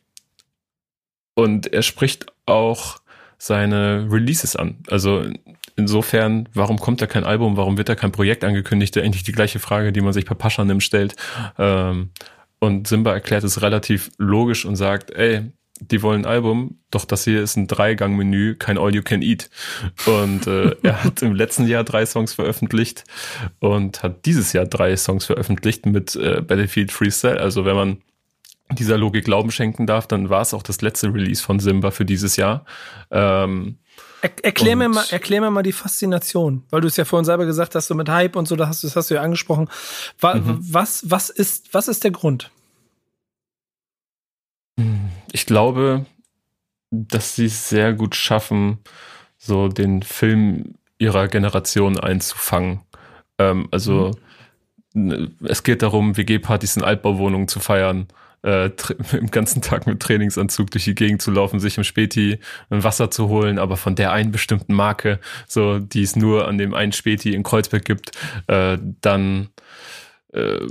[1.35, 2.97] und er spricht auch
[3.37, 4.77] seine Releases an.
[4.89, 5.25] Also
[5.75, 8.97] insofern, warum kommt da kein Album, warum wird da kein Projekt angekündigt?
[8.97, 11.15] Eigentlich die gleiche Frage, die man sich bei Paschanim stellt.
[11.57, 12.11] Ähm,
[12.59, 17.25] und Simba erklärt es relativ logisch und sagt, ey, die wollen ein Album, doch das
[17.25, 19.49] hier ist ein Dreigang-Menü, kein All You Can Eat.
[20.05, 23.03] Und äh, er hat im letzten Jahr drei Songs veröffentlicht
[23.59, 27.39] und hat dieses Jahr drei Songs veröffentlicht mit äh, Battlefield Freestyle.
[27.39, 27.97] Also wenn man
[28.75, 32.05] dieser Logik Glauben schenken darf, dann war es auch das letzte Release von Simba für
[32.05, 32.65] dieses Jahr.
[33.11, 33.77] Ähm,
[34.21, 37.45] er, erklär, mir mal, erklär mir mal die Faszination, weil du es ja vorhin selber
[37.45, 39.69] gesagt hast, so mit Hype und so, das hast, das hast du ja angesprochen.
[40.19, 40.59] Was, mhm.
[40.61, 42.49] was, was, ist, was ist der Grund?
[45.31, 46.05] Ich glaube,
[46.89, 48.79] dass sie es sehr gut schaffen,
[49.37, 52.81] so den Film ihrer Generation einzufangen.
[53.37, 54.11] Ähm, also
[54.93, 55.35] mhm.
[55.43, 58.07] es geht darum, WG-Partys in Altbauwohnungen zu feiern
[58.43, 58.69] äh,
[59.17, 62.39] im ganzen Tag mit Trainingsanzug durch die Gegend zu laufen, sich im Späti
[62.69, 66.57] ein Wasser zu holen, aber von der einen bestimmten Marke, so die es nur an
[66.57, 68.11] dem einen Späti in Kreuzberg gibt,
[68.47, 69.49] äh, dann
[70.33, 70.67] äh,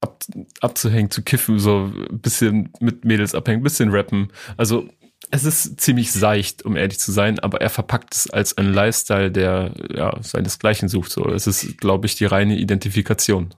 [0.00, 0.24] ab,
[0.60, 4.32] abzuhängen, zu kiffen, so ein bisschen mit Mädels abhängen, bisschen rappen.
[4.56, 4.88] Also
[5.30, 9.30] es ist ziemlich seicht, um ehrlich zu sein, aber er verpackt es als ein Lifestyle,
[9.30, 11.10] der ja seinesgleichen sucht.
[11.10, 13.54] So, es ist, glaube ich, die reine Identifikation.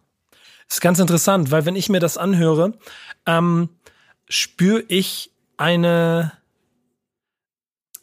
[0.68, 2.74] Das ist ganz interessant, weil wenn ich mir das anhöre,
[3.28, 3.68] ähm,
[4.28, 6.32] spüre ich eine,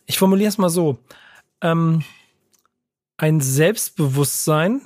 [0.06, 1.00] ich formuliere es mal so,
[1.62, 2.04] ähm,
[3.18, 4.82] ein Selbstbewusstsein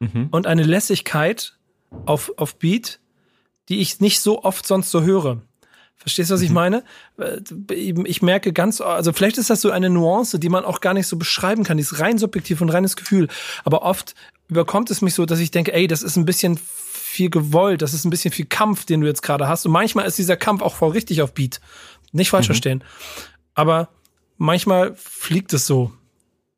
[0.00, 0.28] mhm.
[0.30, 1.56] und eine Lässigkeit
[2.06, 2.98] auf, auf Beat,
[3.68, 5.40] die ich nicht so oft sonst so höre.
[5.94, 6.46] Verstehst du, was mhm.
[6.46, 6.84] ich meine?
[7.18, 7.40] Äh,
[8.04, 11.06] ich merke ganz, also vielleicht ist das so eine Nuance, die man auch gar nicht
[11.06, 11.76] so beschreiben kann.
[11.76, 13.28] Die ist rein subjektiv und reines Gefühl.
[13.62, 14.16] Aber oft
[14.48, 16.58] überkommt es mich so, dass ich denke, ey, das ist ein bisschen
[17.12, 19.66] viel gewollt, das ist ein bisschen viel Kampf, den du jetzt gerade hast.
[19.66, 21.60] Und manchmal ist dieser Kampf auch voll richtig auf Beat.
[22.12, 22.52] Nicht falsch mhm.
[22.52, 22.84] verstehen.
[23.54, 23.90] Aber
[24.38, 25.92] manchmal fliegt es so.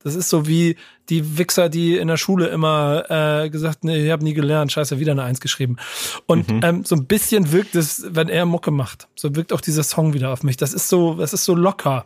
[0.05, 0.77] Das ist so wie
[1.09, 5.01] die Wichser, die in der Schule immer äh, gesagt, nee, ich habe nie gelernt, scheiße,
[5.01, 5.77] wieder eine Eins geschrieben.
[6.27, 6.61] Und mhm.
[6.63, 9.09] ähm, so ein bisschen wirkt es, wenn er Mucke macht.
[9.17, 10.57] So wirkt auch dieser Song wieder auf mich.
[10.57, 12.05] Das ist so, das ist so locker.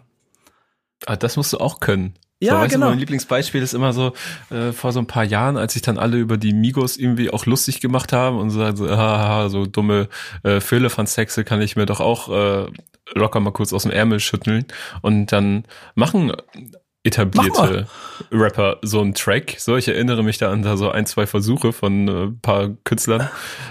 [1.07, 2.15] Ah, das musst du auch können.
[2.41, 2.87] Ja, so, genau.
[2.87, 4.13] Du, mein Lieblingsbeispiel ist immer so,
[4.51, 7.47] äh, vor so ein paar Jahren, als sich dann alle über die Migos irgendwie auch
[7.47, 10.09] lustig gemacht haben und so, so, haha, so dumme
[10.45, 12.67] äh, Sexe kann ich mir doch auch äh,
[13.15, 14.67] locker mal kurz aus dem Ärmel schütteln.
[15.03, 15.65] Und dann
[15.95, 16.33] machen
[17.05, 17.87] etablierte
[18.31, 19.57] Rapper so einen Track.
[19.59, 23.29] So, ich erinnere mich da an da so ein, zwei Versuche von äh, paar Künstlern,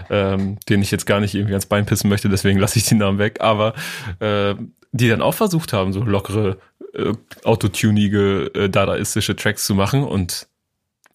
[0.10, 2.96] ähm, denen ich jetzt gar nicht irgendwie ans Bein pissen möchte, deswegen lasse ich die
[2.96, 3.74] Namen weg, aber
[4.20, 4.56] äh,
[4.92, 6.58] die dann auch versucht haben, so lockere
[6.98, 10.48] äh, autotunige, äh, dadaistische Tracks zu machen und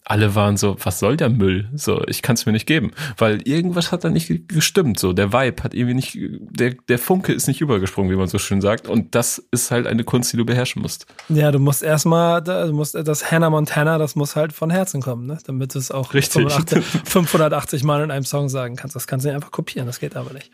[0.04, 1.68] alle waren so, was soll der Müll?
[1.74, 4.98] So, ich kann es mir nicht geben, weil irgendwas hat da nicht gestimmt.
[4.98, 8.38] So, der Vibe hat irgendwie nicht, der, der Funke ist nicht übergesprungen, wie man so
[8.38, 8.88] schön sagt.
[8.88, 11.06] Und das ist halt eine Kunst, die du beherrschen musst.
[11.28, 15.26] Ja, du musst erstmal, du musst das Hannah Montana, das muss halt von Herzen kommen,
[15.26, 15.38] ne?
[15.46, 16.50] damit du es auch Richtig.
[16.52, 18.96] 580, 580 Mal in einem Song sagen kannst.
[18.96, 20.50] Das kannst du nicht einfach kopieren, das geht aber nicht.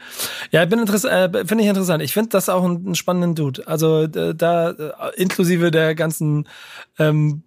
[0.51, 2.03] Ja, ich bin interessant, äh, finde ich interessant.
[2.03, 3.66] Ich finde das auch einen, einen spannenden Dude.
[3.66, 6.46] Also da äh, inklusive der ganzen
[6.99, 7.42] ähm,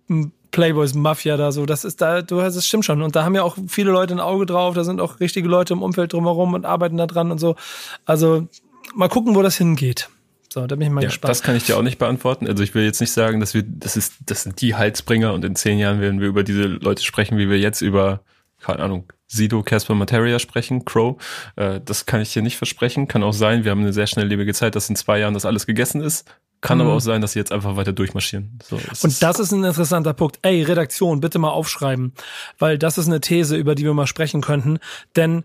[0.52, 3.02] Playboys Mafia da so, das ist da, du hast es stimmt schon.
[3.02, 5.74] Und da haben ja auch viele Leute ein Auge drauf, da sind auch richtige Leute
[5.74, 7.56] im Umfeld drumherum und arbeiten da dran und so.
[8.06, 8.48] Also
[8.94, 10.10] mal gucken, wo das hingeht.
[10.54, 11.30] So, da bin ich mal Ja, gespannt.
[11.30, 12.46] das kann ich dir auch nicht beantworten.
[12.46, 15.46] Also ich will jetzt nicht sagen, dass wir, das ist, das sind die Halsbringer und
[15.46, 18.20] in zehn Jahren werden wir über diese Leute sprechen, wie wir jetzt über,
[18.60, 21.16] keine Ahnung, Sido, Casper Materia sprechen, Crow.
[21.56, 23.08] Äh, das kann ich dir nicht versprechen.
[23.08, 25.66] Kann auch sein, wir haben eine sehr schnelllebige Zeit, dass in zwei Jahren das alles
[25.66, 26.26] gegessen ist.
[26.60, 26.84] Kann Mhm.
[26.86, 28.60] aber auch sein, dass sie jetzt einfach weiter durchmarschieren.
[28.64, 30.38] So, Und das ist ein interessanter Punkt.
[30.44, 32.14] Ey, Redaktion, bitte mal aufschreiben,
[32.60, 34.78] weil das ist eine These, über die wir mal sprechen könnten.
[35.16, 35.44] Denn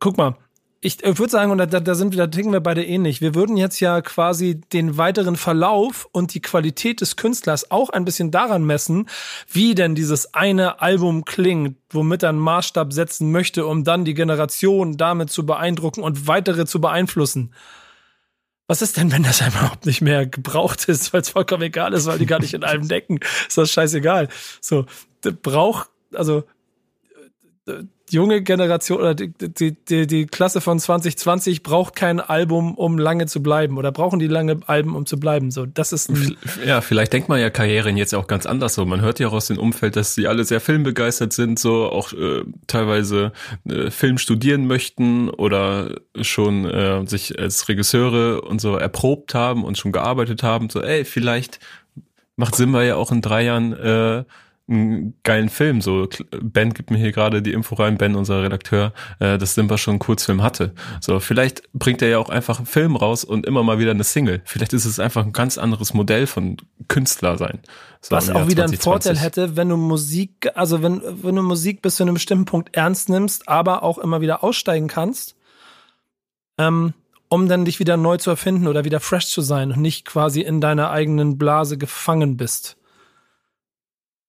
[0.00, 0.36] guck mal,
[0.80, 3.20] ich, ich würde sagen, und da, da sind wir, da ticken wir beide ähnlich.
[3.20, 8.04] Wir würden jetzt ja quasi den weiteren Verlauf und die Qualität des Künstlers auch ein
[8.04, 9.08] bisschen daran messen,
[9.50, 14.14] wie denn dieses eine Album klingt, womit er einen Maßstab setzen möchte, um dann die
[14.14, 17.52] Generation damit zu beeindrucken und weitere zu beeinflussen.
[18.68, 22.06] Was ist denn, wenn das überhaupt nicht mehr gebraucht ist, weil es vollkommen egal ist,
[22.06, 23.18] weil die gar nicht in allem decken?
[23.48, 24.28] Ist das scheißegal.
[24.60, 24.86] So,
[25.42, 26.44] braucht, also
[28.12, 33.42] junge Generation oder die, die, die, Klasse von 2020 braucht kein Album, um lange zu
[33.42, 33.78] bleiben.
[33.78, 35.50] Oder brauchen die lange Alben, um zu bleiben.
[35.50, 36.10] So, das ist
[36.64, 38.84] Ja, vielleicht denkt man ja Karrieren jetzt auch ganz anders so.
[38.84, 42.12] Man hört ja auch aus dem Umfeld, dass sie alle sehr filmbegeistert sind, so auch
[42.12, 43.32] äh, teilweise
[43.68, 49.78] äh, Film studieren möchten oder schon äh, sich als Regisseure und so erprobt haben und
[49.78, 50.70] schon gearbeitet haben.
[50.70, 51.60] So, ey, vielleicht
[52.36, 54.24] macht Simba ja auch in drei Jahren äh,
[54.68, 55.80] einen geilen Film.
[55.80, 56.08] So,
[56.40, 59.92] Ben gibt mir hier gerade die Info rein, Ben, unser Redakteur, äh, dass Simba schon
[59.92, 60.74] einen Kurzfilm hatte.
[61.00, 64.04] So, vielleicht bringt er ja auch einfach einen Film raus und immer mal wieder eine
[64.04, 64.42] Single.
[64.44, 66.58] Vielleicht ist es einfach ein ganz anderes Modell von
[66.88, 67.60] Künstler sein.
[68.00, 68.82] So, was auch wieder einen 2020.
[68.82, 72.76] Vorteil hätte, wenn du Musik, also wenn, wenn du Musik bis zu einem bestimmten Punkt
[72.76, 75.34] ernst nimmst, aber auch immer wieder aussteigen kannst,
[76.58, 76.92] ähm,
[77.30, 80.40] um dann dich wieder neu zu erfinden oder wieder fresh zu sein und nicht quasi
[80.40, 82.76] in deiner eigenen Blase gefangen bist.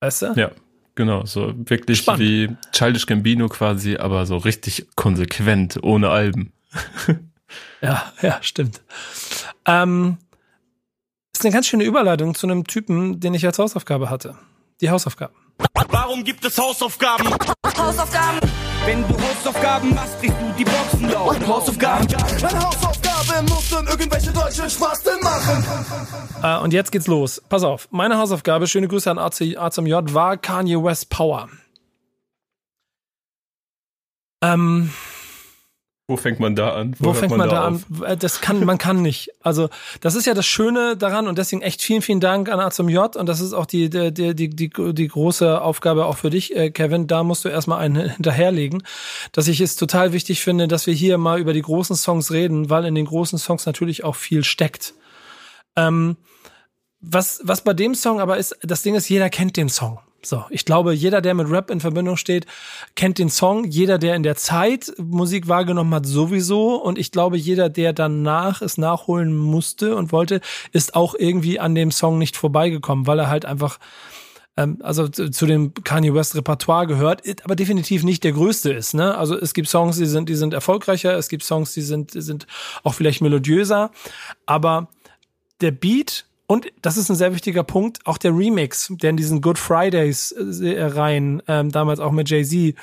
[0.02, 0.34] Weißt du?
[0.36, 0.52] Ja,
[0.96, 1.26] genau.
[1.26, 2.22] So wirklich Spannend.
[2.22, 6.54] wie Childish Gambino quasi, aber so richtig konsequent, ohne Alben.
[7.82, 8.82] Ja, ja, stimmt.
[9.66, 10.18] Ähm,
[11.34, 14.36] ist eine ganz schöne Überleitung zu einem Typen, den ich als Hausaufgabe hatte.
[14.82, 15.34] Die Hausaufgaben.
[15.90, 17.28] Warum gibt es Hausaufgaben?
[17.78, 18.40] Hausaufgaben.
[18.86, 21.48] Wenn du Hausaufgaben machst, kriegst du die Boxen laut.
[21.48, 22.08] Hausaufgaben.
[22.42, 22.60] Meine
[23.20, 25.66] Hausaufgabe muss dann irgendwelche deutschen Spasten machen.
[26.42, 27.42] Äh, und jetzt geht's los.
[27.50, 27.88] Pass auf.
[27.92, 31.50] Meine Hausaufgabe, schöne Grüße an AC, A zum J, war Kanye West Power.
[34.42, 34.92] Ähm,
[36.10, 36.96] Wo fängt man da an?
[36.98, 37.86] wo, hört fängt man, da auf?
[38.02, 38.04] an?
[38.04, 39.30] Äh, Das kann, man kann nicht.
[39.42, 39.70] Also,
[40.02, 42.90] das ist ja das Schöne daran und deswegen echt vielen, vielen Dank an A zum
[42.90, 46.32] J und das ist auch die, die, die, die, die, die große Aufgabe auch für
[46.32, 47.06] dich, äh, Kevin.
[47.06, 48.82] Da musst du erstmal einen hinterherlegen,
[49.34, 52.72] dass ich es total wichtig finde, dass wir hier mal über die großen Songs reden,
[52.72, 54.96] weil in den großen Songs natürlich auch viel steckt.
[55.76, 56.18] Ähm,
[57.02, 60.00] was, was bei dem Song aber ist, das Ding ist, jeder kennt den Song.
[60.22, 62.46] So, ich glaube, jeder, der mit Rap in Verbindung steht,
[62.96, 63.64] kennt den Song.
[63.64, 66.76] Jeder, der in der Zeit Musik wahrgenommen hat, sowieso.
[66.76, 70.42] Und ich glaube, jeder, der danach es nachholen musste und wollte,
[70.74, 73.80] ist auch irgendwie an dem Song nicht vorbeigekommen, weil er halt einfach,
[74.58, 78.94] ähm, also zu, zu dem Kanye West Repertoire gehört, aber definitiv nicht der größte ist.
[78.94, 79.18] Ne?
[79.18, 81.18] Also es gibt Songs, die sind, die sind erfolgreicher.
[81.18, 82.46] Es gibt Songs, die sind, die sind
[82.84, 83.92] auch vielleicht melodiöser.
[84.46, 84.90] Aber
[85.62, 89.40] der Beat und das ist ein sehr wichtiger Punkt, auch der Remix, der in diesen
[89.40, 92.74] Good Fridays äh, rein, ähm, damals auch mit Jay-Z,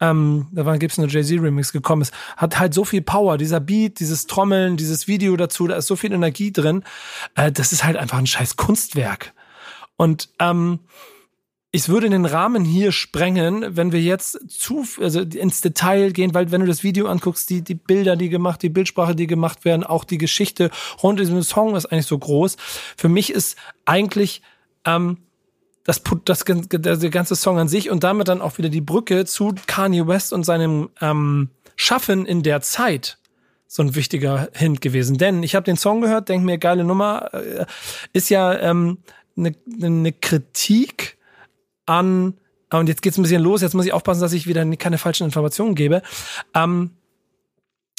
[0.00, 3.36] ähm, da gibt es eine Jay-Z-Remix gekommen ist, hat halt so viel Power.
[3.36, 6.84] Dieser Beat, dieses Trommeln, dieses Video dazu, da ist so viel Energie drin.
[7.34, 9.34] Äh, das ist halt einfach ein scheiß Kunstwerk.
[9.96, 10.78] Und ähm,
[11.74, 16.52] ich würde den Rahmen hier sprengen, wenn wir jetzt zu, also ins Detail gehen, weil
[16.52, 19.82] wenn du das Video anguckst, die, die Bilder, die gemacht, die Bildsprache, die gemacht werden,
[19.82, 20.70] auch die Geschichte
[21.02, 22.58] rund um diesen Song ist eigentlich so groß.
[22.96, 23.56] Für mich ist
[23.86, 24.42] eigentlich
[24.84, 25.16] ähm,
[25.84, 29.24] das, das, gan- der, ganze Song an sich und damit dann auch wieder die Brücke
[29.24, 33.16] zu Kanye West und seinem ähm, Schaffen in der Zeit
[33.66, 35.16] so ein wichtiger Hint gewesen.
[35.16, 37.64] Denn ich habe den Song gehört, denk mir, geile Nummer, äh,
[38.12, 38.98] ist ja ähm,
[39.38, 41.16] eine ne Kritik
[41.92, 42.34] an,
[42.70, 45.24] und jetzt geht's ein bisschen los, jetzt muss ich aufpassen, dass ich wieder keine falschen
[45.24, 46.02] Informationen gebe.
[46.54, 46.90] Ähm,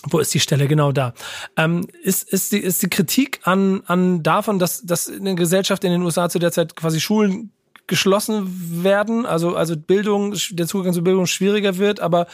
[0.05, 1.13] wo ist die Stelle genau da?
[1.55, 5.91] Ähm, ist, ist, die, ist die Kritik an, an davon, dass, dass eine Gesellschaft in
[5.91, 7.51] den USA zu der Zeit quasi Schulen
[7.87, 12.27] geschlossen werden, also also Bildung, der Zugang zu Bildung schwieriger wird, aber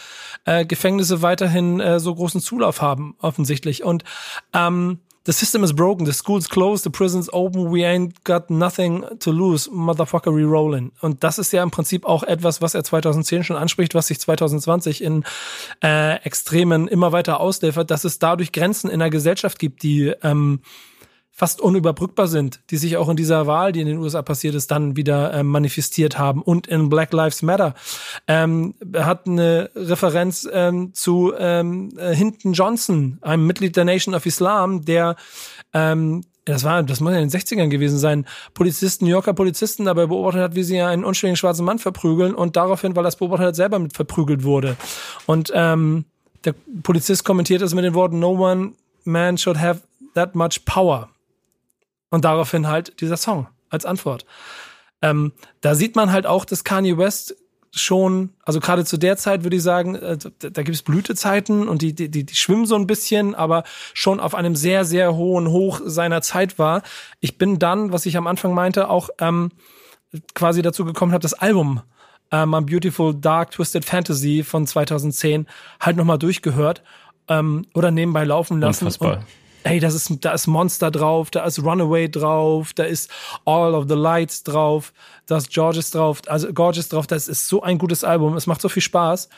[0.45, 4.03] äh, Gefängnisse weiterhin äh, so großen Zulauf haben offensichtlich und
[4.53, 9.03] ähm, The system is broken, the school's closed, the prison's open, we ain't got nothing
[9.19, 10.91] to lose, motherfucker, we rollin'.
[11.01, 14.19] Und das ist ja im Prinzip auch etwas, was er 2010 schon anspricht, was sich
[14.19, 15.25] 2020 in
[15.83, 20.61] äh, Extremen immer weiter ausliefert, dass es dadurch Grenzen in der Gesellschaft gibt, die ähm,
[21.39, 24.71] fast unüberbrückbar sind, die sich auch in dieser Wahl, die in den USA passiert ist,
[24.71, 27.75] dann wieder ähm, manifestiert haben und in Black Lives Matter.
[28.27, 34.25] Ähm, hat eine Referenz ähm, zu ähm, äh, Hinton Johnson, einem Mitglied der Nation of
[34.25, 35.15] Islam, der
[35.73, 39.85] ähm, das war, das muss ja in den 60ern gewesen sein, Polizisten, New Yorker Polizisten
[39.85, 43.47] dabei beobachtet hat, wie sie einen unschuldigen schwarzen Mann verprügeln und daraufhin, weil das beobachtet
[43.47, 44.75] hat, selber mit verprügelt wurde.
[45.25, 46.03] Und ähm,
[46.43, 48.73] der Polizist kommentiert es mit den Worten, no one
[49.05, 49.83] man should have
[50.15, 51.07] that much power.
[52.09, 54.25] Und daraufhin halt dieser Song als Antwort.
[55.01, 55.31] Ähm,
[55.61, 57.35] da sieht man halt auch, dass Kanye West
[57.71, 61.67] schon, also gerade zu der Zeit würde ich sagen, äh, da, da gibt es Blütezeiten
[61.67, 65.49] und die, die, die schwimmen so ein bisschen, aber schon auf einem sehr, sehr hohen
[65.49, 66.81] Hoch seiner Zeit war.
[67.19, 69.51] Ich bin dann, was ich am Anfang meinte, auch ähm,
[70.33, 71.81] quasi dazu gekommen habe, das Album
[72.31, 75.47] ähm, My Beautiful Dark Twisted Fantasy von 2010
[75.79, 76.83] halt nochmal durchgehört
[77.27, 78.85] ähm, oder nebenbei laufen lassen.
[78.85, 79.17] Unfassbar.
[79.17, 79.25] Und
[79.63, 83.11] ey, das ist, da ist Monster drauf, da ist Runaway drauf, da ist
[83.45, 84.93] All of the Lights drauf,
[85.25, 88.61] da ist Gorgeous drauf, also Gorgeous drauf, das ist so ein gutes Album, es macht
[88.61, 89.29] so viel Spaß.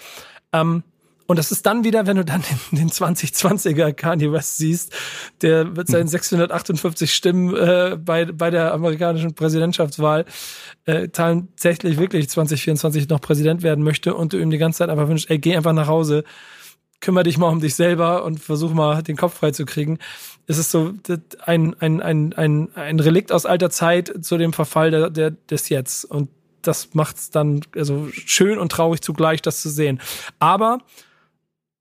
[0.53, 0.83] Ähm,
[1.31, 2.41] und das ist dann wieder, wenn du dann
[2.71, 4.93] den, den 2020er Kanye West siehst,
[5.41, 10.25] der mit seinen 658 Stimmen äh, bei, bei der amerikanischen Präsidentschaftswahl
[10.85, 15.07] äh, tatsächlich wirklich 2024 noch Präsident werden möchte und du ihm die ganze Zeit einfach
[15.07, 16.25] wünschst, ey, geh einfach nach Hause
[17.01, 19.97] kümmere dich mal um dich selber und versuch mal den Kopf frei zu kriegen.
[20.47, 20.93] Es ist so
[21.45, 25.69] ein, ein, ein, ein, ein Relikt aus alter Zeit zu dem Verfall der, der, des
[25.69, 26.05] Jetzt.
[26.05, 26.29] Und
[26.61, 29.99] das macht's dann also schön und traurig zugleich, das zu sehen.
[30.39, 30.79] Aber,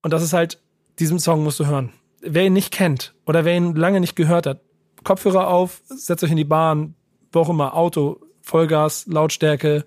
[0.03, 0.59] und das ist halt,
[0.99, 1.93] diesen Song musst du hören.
[2.23, 4.61] Wer ihn nicht kennt oder wer ihn lange nicht gehört hat,
[5.05, 6.95] Kopfhörer auf, setzt euch in die Bahn,
[7.33, 9.85] wo auch immer, Auto, Vollgas, Lautstärke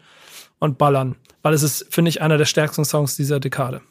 [0.60, 1.16] und ballern.
[1.42, 3.82] Weil es ist, finde ich, einer der stärksten Songs dieser Dekade.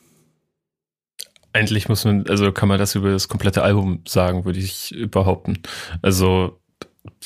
[1.52, 5.58] Eigentlich muss man, also kann man das über das komplette Album sagen, würde ich behaupten.
[6.00, 6.58] Also,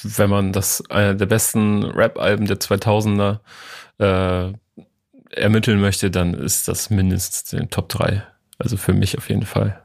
[0.03, 3.39] wenn man das einer der besten Rap-Alben der 2000er
[3.99, 4.53] äh,
[5.31, 8.23] ermitteln möchte, dann ist das mindestens in den Top 3.
[8.59, 9.83] Also für mich auf jeden Fall.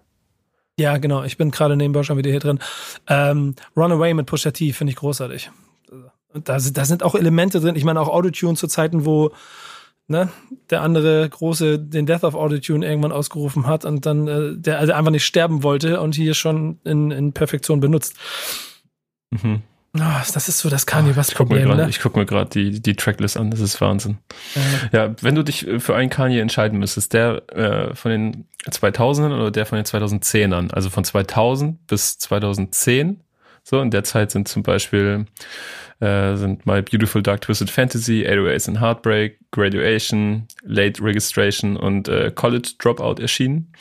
[0.79, 1.23] Ja, genau.
[1.23, 2.59] Ich bin gerade nebenbei schon wieder hier drin.
[3.07, 5.51] Ähm, Runaway mit Pusha T finde ich großartig.
[6.33, 7.75] Da, da sind auch Elemente drin.
[7.75, 9.31] Ich meine auch Autotune zu Zeiten, wo
[10.11, 10.29] ne,
[10.69, 14.93] der andere große den Death of Autotune irgendwann ausgerufen hat und dann äh, der also
[14.93, 18.15] einfach nicht sterben wollte und hier schon in, in Perfektion benutzt.
[19.31, 19.63] Mhm.
[19.97, 19.99] Oh,
[20.33, 21.67] das ist so das Kanye was Problem.
[21.67, 21.89] Grad, ne?
[21.89, 24.19] Ich gucke mir gerade die, die Tracklist an, das ist Wahnsinn.
[24.93, 25.05] Ja.
[25.05, 29.51] ja, wenn du dich für einen Kanye entscheiden müsstest, der äh, von den 2000ern oder
[29.51, 33.21] der von den 2010ern, also von 2000 bis 2010,
[33.71, 35.25] so in der Zeit sind zum Beispiel
[36.01, 42.31] äh, sind My Beautiful Dark Twisted Fantasy, 808s and Heartbreak, Graduation, Late Registration und äh,
[42.35, 43.71] College Dropout erschienen.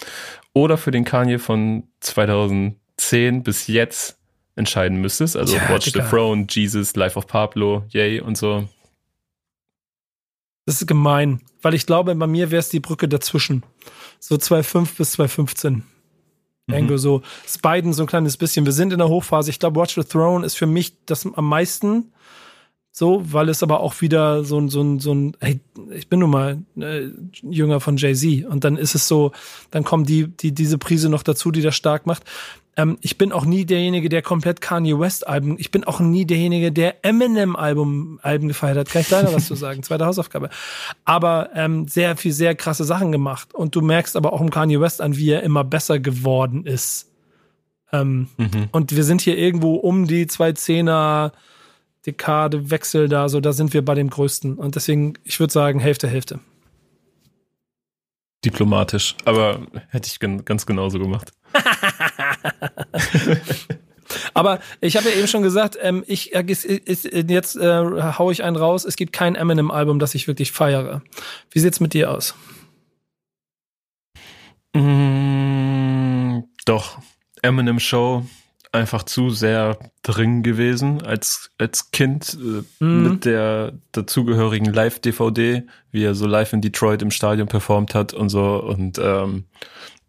[0.53, 4.17] Oder für den Kanye von 2010 bis jetzt
[4.55, 6.05] entscheiden müsstest, also ja, Watch Digga.
[6.05, 8.69] the Throne, Jesus, Life of Pablo, Yay und so.
[10.67, 13.65] Das ist gemein, weil ich glaube, bei mir wäre es die Brücke dazwischen.
[14.21, 15.83] So 2.5 bis 2.15.
[16.71, 16.77] Mhm.
[16.77, 17.23] Irgendwo so.
[17.45, 18.65] Ist beiden so ein kleines bisschen.
[18.65, 19.51] Wir sind in der Hochphase.
[19.51, 22.13] Ich glaube, Watch the Throne ist für mich das am meisten
[22.93, 25.61] so, weil es aber auch wieder so ein, so ein, so ein, hey,
[25.93, 27.09] ich bin nun mal äh,
[27.43, 29.33] Jünger von Jay-Z und dann ist es so,
[29.71, 32.25] dann kommt die, die, diese Prise noch dazu, die das stark macht.
[32.77, 36.25] Ähm, ich bin auch nie derjenige, der komplett Kanye West Alben, ich bin auch nie
[36.25, 38.91] derjenige, der Eminem Album, Alben gefeiert hat.
[38.91, 39.83] Kann ich leider was zu sagen?
[39.85, 40.51] Zweite Hausaufgabe.
[41.05, 44.81] Aber ähm, sehr viel, sehr krasse Sachen gemacht und du merkst aber auch im Kanye
[44.81, 47.09] West an, wie er immer besser geworden ist.
[47.93, 48.69] Ähm, mhm.
[48.73, 51.33] Und wir sind hier irgendwo um die zwei Zehner,
[52.07, 54.57] Dekade Wechsel da, so da sind wir bei dem größten.
[54.57, 56.41] Und deswegen, ich würde sagen, Hälfte, Hälfte.
[58.45, 61.33] Diplomatisch, aber hätte ich ganz genauso gemacht.
[64.33, 66.45] aber ich habe ja eben schon gesagt, ähm, ich äh,
[67.29, 68.87] jetzt äh, hau ich einen raus.
[68.87, 71.03] Es gibt kein Eminem-Album, das ich wirklich feiere.
[71.51, 72.35] Wie sieht's mit dir aus?
[74.75, 76.99] Mm, doch,
[77.43, 78.25] Eminem Show
[78.73, 83.03] einfach zu sehr drin gewesen als, als Kind äh, mhm.
[83.03, 88.29] mit der dazugehörigen Live-DVD, wie er so live in Detroit im Stadion performt hat und
[88.29, 89.45] so und ähm,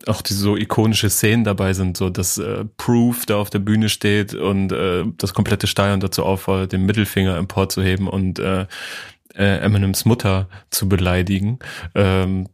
[0.08, 3.90] auch die so ikonische Szenen dabei sind, so dass äh, Proof da auf der Bühne
[3.90, 8.66] steht und äh, das komplette Stadion dazu auffordert, den Mittelfinger empor zu heben und äh,
[9.36, 11.60] äh, Eminems Mutter zu beleidigen,
[11.96, 12.48] ähm,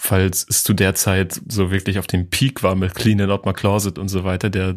[0.00, 3.44] falls es zu der Zeit so wirklich auf dem Peak war mit Clean and Out
[3.44, 4.76] My Closet und so weiter, der,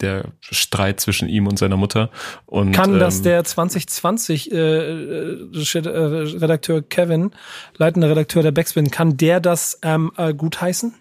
[0.00, 2.10] der Streit zwischen ihm und seiner Mutter.
[2.46, 7.32] Und, Kann ähm, das der 2020 äh, äh, Redakteur Kevin,
[7.76, 10.94] leitender Redakteur der Backspin, kann der das ähm, äh, gutheißen?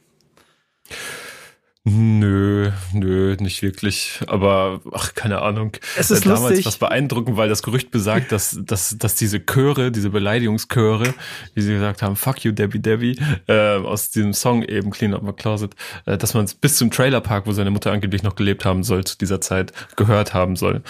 [1.83, 4.19] Nö, nö, nicht wirklich.
[4.27, 5.71] Aber ach, keine Ahnung.
[5.97, 6.65] Es ist Äh, Damals lustig.
[6.67, 11.11] was beeindruckend, weil das Gerücht besagt, dass, dass, dass diese Chöre, diese Beleidigungschöre,
[11.55, 15.23] wie sie gesagt haben, fuck you, Debbie Debbie, äh, aus diesem Song eben Clean Up
[15.23, 15.71] My Closet,
[16.05, 19.03] äh, dass man es bis zum Trailerpark, wo seine Mutter angeblich noch gelebt haben soll,
[19.03, 20.83] zu dieser Zeit gehört haben soll.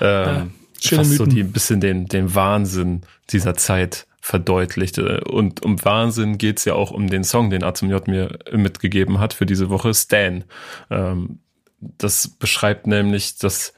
[0.00, 1.34] Ähm, schöne was so Mythen.
[1.34, 5.22] die ein bisschen den, den Wahnsinn dieser Zeit verdeutlichte.
[5.22, 9.20] Und um Wahnsinn geht's ja auch um den Song, den A zum J mir mitgegeben
[9.20, 10.42] hat für diese Woche, Stan.
[10.90, 11.38] Ähm,
[11.78, 13.72] das beschreibt nämlich das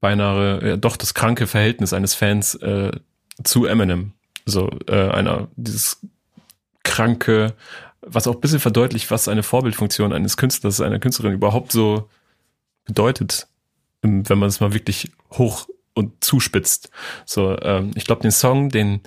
[0.00, 2.92] beinahe, ja, doch das kranke Verhältnis eines Fans äh,
[3.42, 4.12] zu Eminem.
[4.44, 5.98] So äh, einer, dieses
[6.84, 7.54] kranke,
[8.02, 12.08] was auch ein bisschen verdeutlicht, was eine Vorbildfunktion eines Künstlers, einer Künstlerin überhaupt so
[12.84, 13.48] bedeutet,
[14.02, 16.90] wenn man es mal wirklich hoch und zuspitzt.
[17.24, 19.00] So, ähm, ich glaube, den Song, den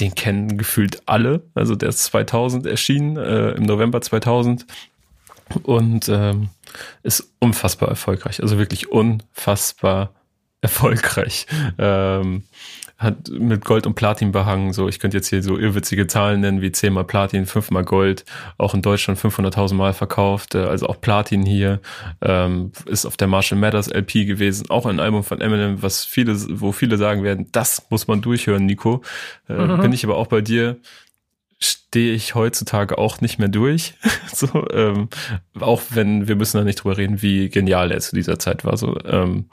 [0.00, 1.42] den kennen gefühlt alle.
[1.54, 4.66] Also der ist 2000 erschienen, äh, im November 2000
[5.62, 6.50] und ähm,
[7.02, 8.42] ist unfassbar erfolgreich.
[8.42, 10.12] Also wirklich unfassbar
[10.60, 11.46] erfolgreich.
[11.78, 12.42] Ähm,
[12.96, 14.72] hat mit Gold und Platin behangen.
[14.72, 17.84] So, ich könnte jetzt hier so irrwitzige Zahlen nennen wie 10 mal Platin, 5 mal
[17.84, 18.24] Gold.
[18.58, 20.56] Auch in Deutschland 500.000 Mal verkauft.
[20.56, 21.78] Äh, Also auch Platin hier.
[22.20, 24.68] Ähm, ist auf der Marshall Mathers LP gewesen.
[24.68, 28.66] Auch ein Album von Eminem, was viele, wo viele sagen werden, das muss man durchhören,
[28.66, 29.02] Nico.
[29.48, 29.80] Äh, Mhm.
[29.80, 30.78] Bin ich aber auch bei dir
[31.60, 33.94] stehe ich heutzutage auch nicht mehr durch.
[34.32, 35.08] so, ähm,
[35.58, 38.76] auch wenn wir müssen da nicht drüber reden, wie genial er zu dieser Zeit war.
[38.76, 39.46] So, ähm,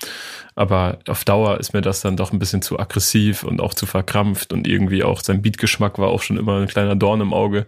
[0.53, 3.85] aber auf Dauer ist mir das dann doch ein bisschen zu aggressiv und auch zu
[3.85, 7.65] verkrampft und irgendwie auch sein Beatgeschmack war auch schon immer ein kleiner Dorn im Auge.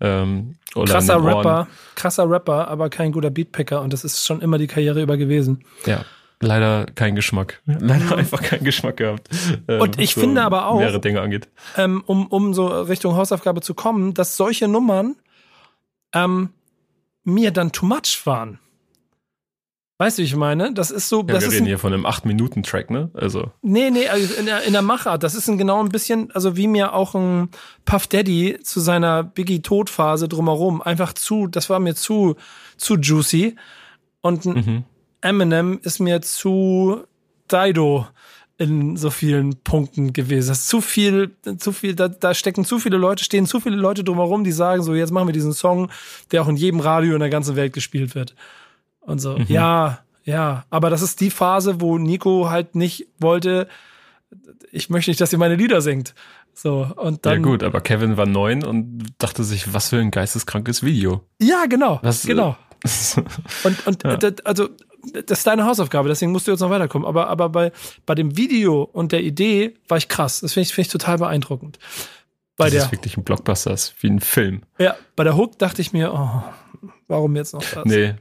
[0.00, 1.24] Ähm, oder Krasser.
[1.24, 5.16] Rapper, krasser Rapper, aber kein guter Beatpicker und das ist schon immer die Karriere über
[5.16, 5.64] gewesen.
[5.86, 6.04] Ja.
[6.40, 7.60] Leider kein Geschmack.
[7.66, 9.28] Leider einfach keinen Geschmack gehabt.
[9.66, 11.48] ähm, Und ich was finde aber auch- Mehrere Dinge angeht.
[11.76, 15.16] ähm, um, um so Richtung Hausaufgabe zu kommen, dass solche Nummern
[16.14, 16.50] ähm,
[17.24, 18.58] mir dann too much waren.
[20.00, 20.72] Weißt du, wie ich meine?
[20.72, 23.10] Das ist so, Ja, das wir ist reden ein, hier von einem 8-Minuten-Track, ne?
[23.14, 23.50] Also.
[23.62, 25.24] nee, nee, also in der, in der Machart.
[25.24, 27.48] Das ist ein genau ein bisschen, also wie mir auch ein
[27.84, 32.36] Puff Daddy zu seiner Biggie Todphase drumherum einfach zu, das war mir zu,
[32.76, 33.56] zu juicy.
[34.20, 34.84] Und Mhm.
[35.20, 37.04] Eminem ist mir zu
[37.50, 38.06] Dido
[38.56, 40.48] in so vielen Punkten gewesen.
[40.48, 43.76] Das ist zu viel, zu viel, da, da stecken zu viele Leute, stehen zu viele
[43.76, 45.90] Leute drumherum, die sagen so, jetzt machen wir diesen Song,
[46.32, 48.34] der auch in jedem Radio in der ganzen Welt gespielt wird.
[49.00, 53.68] Und so, ja, ja, aber das ist die Phase, wo Nico halt nicht wollte,
[54.72, 56.14] ich möchte nicht, dass ihr meine Lieder singt.
[56.52, 57.34] So, und dann.
[57.34, 61.22] ja gut, aber Kevin war neun und dachte sich, was für ein geisteskrankes Video.
[61.40, 62.00] Ja, genau.
[62.02, 62.56] Was, äh, genau.
[63.64, 64.18] Und, und Ja.
[64.44, 64.68] also,
[65.12, 67.06] das ist deine Hausaufgabe, deswegen musst du jetzt noch weiterkommen.
[67.06, 67.72] Aber, aber bei,
[68.06, 70.40] bei dem Video und der Idee war ich krass.
[70.40, 71.78] Das finde ich, finde ich total beeindruckend.
[72.56, 74.62] Bei das der, ist wirklich ein Blockbuster, das ist wie ein Film.
[74.78, 76.42] ja, bei der Hook dachte ich mir, oh,
[77.06, 77.84] warum jetzt noch das?
[77.84, 78.14] Nee,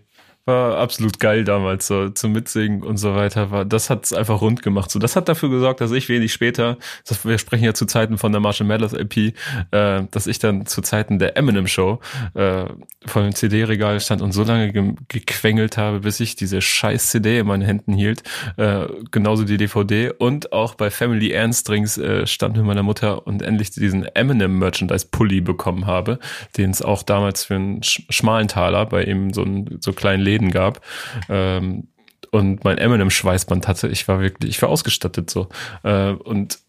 [0.48, 3.52] war absolut geil damals, so zum Mitsingen und so weiter.
[3.52, 4.89] War, das hat's einfach rund gemacht.
[4.89, 8.18] So, das hat dafür gesorgt, dass ich wenig später, das, wir sprechen ja zu Zeiten
[8.18, 9.34] von der Marshall Mathers LP,
[9.72, 12.00] äh, dass ich dann zu Zeiten der Eminem Show
[12.34, 12.66] äh,
[13.06, 17.39] vor dem CD-Regal stand und so lange ge gequengelt habe, bis ich diese scheiß CD
[17.39, 18.24] in meinen Händen hielt.
[18.56, 23.41] Äh, genauso die DVD und auch bei Family Ernstrings äh, stand mit meiner Mutter und
[23.41, 26.20] endlich diesen Eminem Merchandise Pulli bekommen habe,
[26.56, 30.24] den es auch damals für einen sch schmalen Taler bei ihm so, einen, so kleinen
[30.38, 30.82] Läden gab.
[31.30, 31.88] Ähm,
[32.32, 33.88] und mein Eminem Schweißband hatte.
[33.88, 35.48] Ich war wirklich, ich war ausgestattet so.
[35.84, 36.60] Äh, und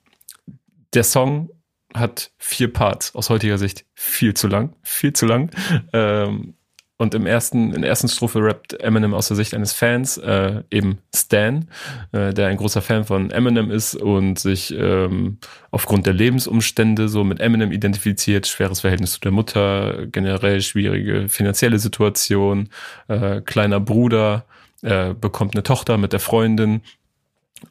[0.94, 1.50] der Song
[1.94, 5.50] hat vier Parts aus heutiger Sicht viel zu lang, viel zu lang.
[5.92, 6.54] Ähm,
[6.98, 10.62] und im ersten, in der ersten Strophe rappt Eminem aus der Sicht eines Fans, äh,
[10.70, 11.68] eben Stan,
[12.10, 15.38] äh, der ein großer Fan von Eminem ist und sich ähm,
[15.70, 21.78] aufgrund der Lebensumstände so mit Eminem identifiziert, schweres Verhältnis zu der Mutter, generell schwierige finanzielle
[21.78, 22.68] Situation,
[23.06, 24.44] äh, kleiner Bruder,
[24.82, 26.82] äh, bekommt eine Tochter mit der Freundin.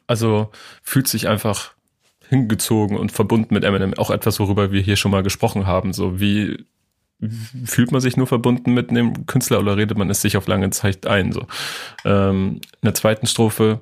[0.06, 0.50] Also
[0.82, 1.72] fühlt sich einfach
[2.28, 3.92] hingezogen und verbunden mit Eminem.
[3.94, 5.92] Auch etwas, worüber wir hier schon mal gesprochen haben.
[5.92, 6.64] So wie
[7.64, 10.70] fühlt man sich nur verbunden mit einem Künstler oder redet man es sich auf lange
[10.70, 11.32] Zeit ein?
[11.32, 11.46] So
[12.04, 13.80] ähm, in der zweiten Strophe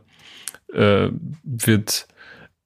[0.73, 1.09] äh,
[1.45, 2.07] wird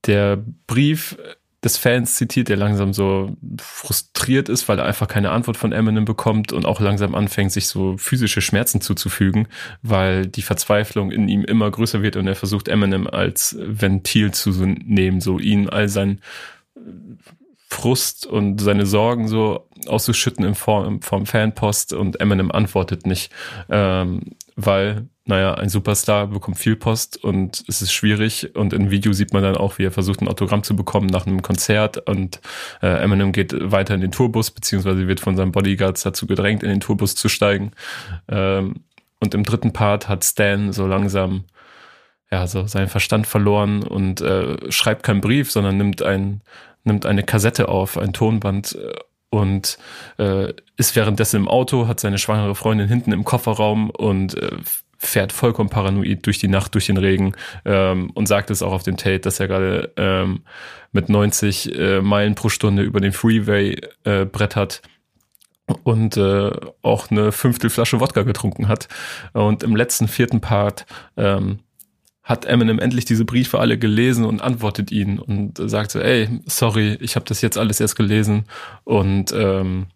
[0.06, 1.16] der Brief
[1.62, 6.06] des Fans zitiert, der langsam so frustriert ist, weil er einfach keine Antwort von Eminem
[6.06, 9.46] bekommt und auch langsam anfängt, sich so physische Schmerzen zuzufügen,
[9.82, 14.50] weil die Verzweiflung in ihm immer größer wird und er versucht Eminem als Ventil zu
[14.64, 16.20] nehmen, so ihn all sein
[17.70, 23.32] Frust und seine Sorgen so auszuschütten in Form vom Fanpost und Eminem antwortet nicht,
[23.70, 24.22] ähm,
[24.56, 28.56] weil naja, ein Superstar bekommt viel Post und es ist schwierig.
[28.56, 31.24] Und im Video sieht man dann auch, wie er versucht, ein Autogramm zu bekommen nach
[31.24, 32.08] einem Konzert.
[32.08, 32.40] Und
[32.82, 36.68] äh, Eminem geht weiter in den Tourbus, beziehungsweise wird von seinen Bodyguards dazu gedrängt, in
[36.68, 37.70] den Tourbus zu steigen.
[38.28, 38.82] Ähm,
[39.20, 41.44] und im dritten Part hat Stan so langsam
[42.32, 46.42] ja, so seinen Verstand verloren und äh, schreibt keinen Brief, sondern nimmt ein,
[46.84, 48.94] nimmt eine Kassette auf, ein Tonband äh,
[49.30, 49.78] und
[50.18, 54.50] äh, ist währenddessen im Auto, hat seine schwangere Freundin hinten im Kofferraum und äh,
[54.98, 58.82] fährt vollkommen paranoid durch die Nacht, durch den Regen ähm, und sagt es auch auf
[58.82, 60.42] dem Tape, dass er gerade ähm,
[60.92, 64.82] mit 90 äh, Meilen pro Stunde über den Freeway äh, brettert
[65.84, 66.50] und äh,
[66.82, 68.88] auch eine Fünftelflasche Wodka getrunken hat.
[69.32, 70.84] Und im letzten vierten Part
[71.16, 71.60] ähm,
[72.30, 76.96] hat Eminem endlich diese Briefe alle gelesen und antwortet ihnen und sagt so, ey, sorry,
[77.00, 78.44] ich habe das jetzt alles erst gelesen
[78.84, 79.86] und ähm,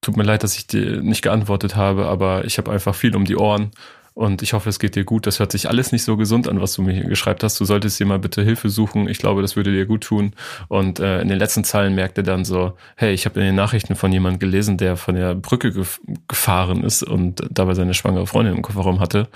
[0.00, 3.24] tut mir leid, dass ich dir nicht geantwortet habe, aber ich habe einfach viel um
[3.24, 3.72] die Ohren
[4.14, 5.26] und ich hoffe, es geht dir gut.
[5.26, 7.58] Das hört sich alles nicht so gesund an, was du mir hier geschreibt hast.
[7.58, 9.08] Du solltest dir mal bitte Hilfe suchen.
[9.08, 10.34] Ich glaube, das würde dir gut tun.
[10.68, 13.54] Und äh, in den letzten Zeilen merkt er dann so, hey, ich habe in den
[13.54, 18.26] Nachrichten von jemandem gelesen, der von der Brücke gef gefahren ist und dabei seine schwangere
[18.26, 19.28] Freundin im Kofferraum hatte.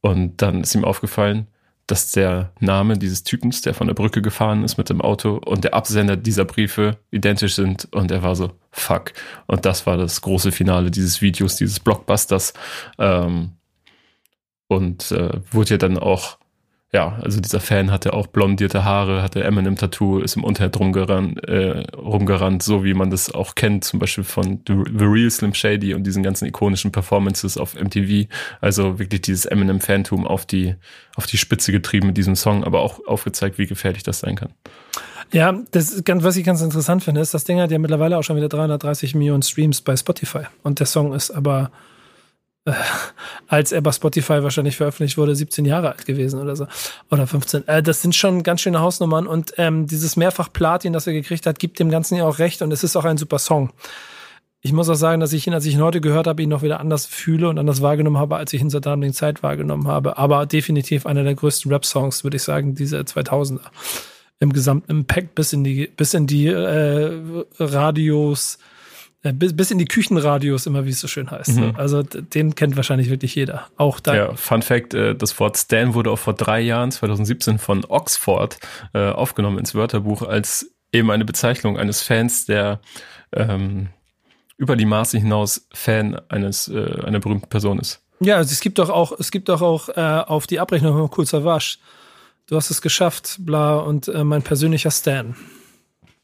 [0.00, 1.46] Und dann ist ihm aufgefallen,
[1.86, 5.62] dass der Name dieses Typens, der von der Brücke gefahren ist mit dem Auto und
[5.62, 7.88] der Absender dieser Briefe identisch sind.
[7.92, 9.12] Und er war so, fuck.
[9.46, 12.54] Und das war das große Finale dieses Videos, dieses Blockbusters.
[12.98, 13.52] Ähm,
[14.68, 16.38] und äh, wurde ja dann auch,
[16.92, 21.84] ja, also dieser Fan hatte auch blondierte Haare, hatte Eminem-Tattoo, ist im Unterhemd rumgerannt, äh,
[21.96, 26.04] rumgerannt, so wie man das auch kennt, zum Beispiel von The, Real Slim Shady und
[26.04, 28.28] diesen ganzen ikonischen Performances auf MTV.
[28.60, 30.76] Also wirklich dieses Eminem-Fantum auf die,
[31.16, 34.50] auf die Spitze getrieben mit diesem Song, aber auch aufgezeigt, wie gefährlich das sein kann.
[35.32, 38.22] Ja, das ganz, was ich ganz interessant finde, ist, das Ding hat ja mittlerweile auch
[38.22, 40.44] schon wieder 330 Millionen Streams bei Spotify.
[40.62, 41.72] Und der Song ist aber
[42.66, 42.72] äh,
[43.48, 46.66] als er bei Spotify wahrscheinlich veröffentlicht wurde, 17 Jahre alt gewesen oder so.
[47.10, 47.66] Oder 15.
[47.68, 51.46] Äh, das sind schon ganz schöne Hausnummern und ähm, dieses mehrfach Platin, das er gekriegt
[51.46, 53.72] hat, gibt dem Ganzen ja auch recht und es ist auch ein super Song.
[54.62, 56.62] Ich muss auch sagen, dass ich ihn, als ich ihn heute gehört habe, ihn noch
[56.62, 60.18] wieder anders fühle und anders wahrgenommen habe, als ich ihn zur damaligen Zeit wahrgenommen habe.
[60.18, 63.60] Aber definitiv einer der größten Rap-Songs, würde ich sagen, diese 2000er.
[64.40, 68.58] Im gesamten Impact bis in die, bis in die äh, Radios,
[69.32, 71.56] bis, bis in die Küchenradios immer, wie es so schön heißt.
[71.56, 71.74] Mhm.
[71.76, 73.66] Also den kennt wahrscheinlich wirklich jeder.
[73.76, 74.14] Auch da.
[74.14, 78.58] Ja, Fun Fact, äh, das Wort Stan wurde auch vor drei Jahren, 2017, von Oxford
[78.94, 82.80] äh, aufgenommen ins Wörterbuch als eben eine Bezeichnung eines Fans, der
[83.32, 83.88] ähm,
[84.56, 88.02] über die Maße hinaus Fan eines äh, einer berühmten Person ist.
[88.20, 91.10] Ja, also es gibt doch auch, es gibt doch auch äh, auf die Abrechnung von
[91.16, 91.78] Cool Savage.
[92.46, 95.36] Du hast es geschafft, bla, und äh, mein persönlicher Stan.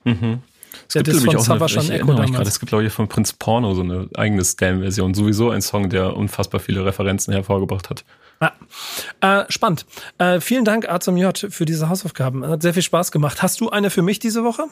[0.04, 0.42] Mhm.
[0.88, 3.32] Es gibt nämlich auch eine, ich erinnere mich gerade, es gibt glaube ich von Prinz
[3.32, 5.14] Porno so eine eigene Stan-Version.
[5.14, 8.04] Sowieso ein Song, der unfassbar viele Referenzen hervorgebracht hat.
[8.40, 9.42] Ja.
[9.42, 9.86] Äh, spannend.
[10.18, 12.46] Äh, vielen Dank, A zum J, für diese Hausaufgaben.
[12.46, 13.42] Hat sehr viel Spaß gemacht.
[13.42, 14.64] Hast du eine für mich diese Woche?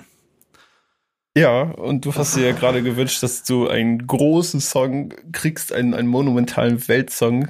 [1.37, 5.95] Ja, und du hast dir ja gerade gewünscht, dass du einen großen Song kriegst, einen,
[5.95, 7.49] einen monumentalen Weltsong.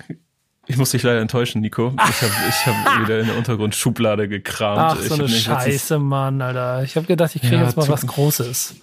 [0.70, 1.92] Ich muss dich leider enttäuschen, Nico.
[1.96, 4.78] Ich habe ich hab wieder in der Untergrundschublade gekramt.
[4.78, 6.84] Ach, so eine Scheiße, Mann, Alter.
[6.84, 8.76] Ich habe gedacht, ich kriege ja, jetzt mal was Großes.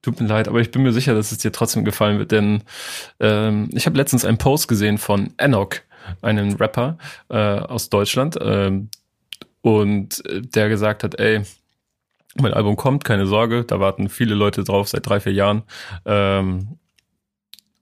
[0.00, 2.62] Tut mir leid, aber ich bin mir sicher, dass es dir trotzdem gefallen wird, denn
[3.20, 5.74] ähm, ich habe letztens einen Post gesehen von Enoch,
[6.22, 6.96] einem Rapper
[7.28, 8.88] äh, aus Deutschland, ähm,
[9.60, 11.42] und der gesagt hat, ey,
[12.36, 15.64] mein Album kommt, keine Sorge, da warten viele Leute drauf seit drei, vier Jahren.
[16.06, 16.78] Ähm,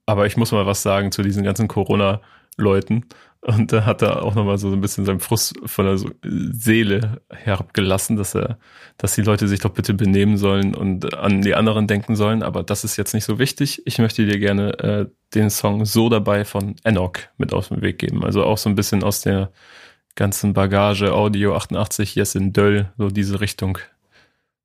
[0.05, 3.05] aber ich muss mal was sagen zu diesen ganzen Corona-Leuten.
[3.41, 5.97] Und da hat er auch nochmal so ein bisschen seinen Frust von der
[6.51, 8.59] Seele herabgelassen, dass er,
[8.97, 12.43] dass die Leute sich doch bitte benehmen sollen und an die anderen denken sollen.
[12.43, 13.81] Aber das ist jetzt nicht so wichtig.
[13.85, 17.99] Ich möchte dir gerne äh, den Song So dabei von Enoch mit auf den Weg
[17.99, 18.25] geben.
[18.25, 19.51] Also auch so ein bisschen aus der
[20.15, 23.77] ganzen Bagage Audio 88, Yes in Döll, so diese Richtung.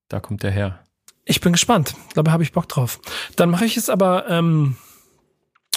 [0.08, 0.80] Da kommt der her.
[1.24, 1.94] Ich bin gespannt.
[2.14, 3.00] Dabei habe ich Bock drauf.
[3.36, 4.76] Dann mache ich es aber ähm,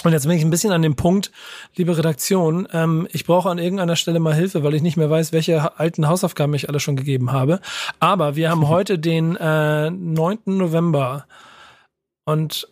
[0.04, 1.30] und jetzt bin ich ein bisschen an dem Punkt,
[1.76, 5.32] liebe Redaktion, ähm, ich brauche an irgendeiner Stelle mal Hilfe, weil ich nicht mehr weiß,
[5.32, 7.60] welche alten Hausaufgaben ich alle schon gegeben habe.
[8.00, 10.38] Aber wir haben heute den äh, 9.
[10.46, 11.26] November
[12.24, 12.68] und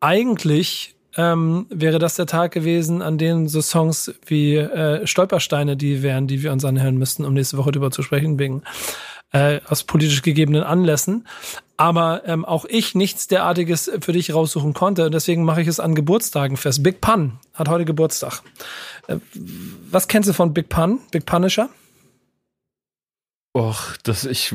[0.00, 6.02] eigentlich ähm, wäre das der Tag gewesen, an dem so Songs wie äh, Stolpersteine die
[6.02, 8.62] wären, die wir uns anhören müssten, um nächste Woche darüber zu sprechen, wegen
[9.32, 11.26] äh, aus politisch gegebenen Anlässen.
[11.78, 15.10] Aber ähm, auch ich nichts derartiges für dich raussuchen konnte.
[15.10, 16.82] Deswegen mache ich es an Geburtstagen fest.
[16.82, 18.40] Big Pun hat heute Geburtstag.
[19.08, 19.16] Äh,
[19.90, 21.00] was kennst du von Big Pun?
[21.10, 21.68] Big Punisher?
[23.56, 24.52] Och, das ich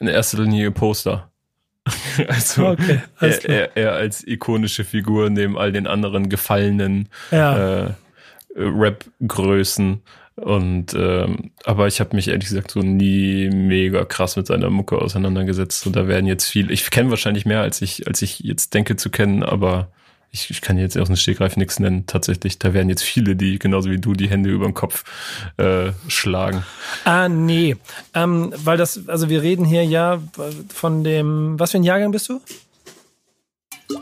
[0.00, 1.30] in erster Linie Poster.
[2.28, 7.84] Also Okay, er, er, er als ikonische Figur neben all den anderen gefallenen Ja.
[7.86, 7.94] äh,
[8.56, 10.02] Rap-Größen.
[10.40, 14.96] Und ähm, aber ich habe mich ehrlich gesagt so nie mega krass mit seiner Mucke
[14.96, 15.86] auseinandergesetzt.
[15.86, 16.70] Und da werden jetzt viel.
[16.70, 19.88] Ich kenne wahrscheinlich mehr, als ich, als ich jetzt denke zu kennen, aber
[20.32, 22.06] ich, ich kann jetzt aus dem Stegreif nichts nennen.
[22.06, 25.04] Tatsächlich, da werden jetzt viele, die genauso wie du die Hände über den Kopf
[25.58, 26.64] äh, schlagen.
[27.04, 27.76] Ah, nee.
[28.14, 30.22] Ähm, weil das, also wir reden hier ja
[30.72, 32.40] von dem, was für ein Jahrgang bist du?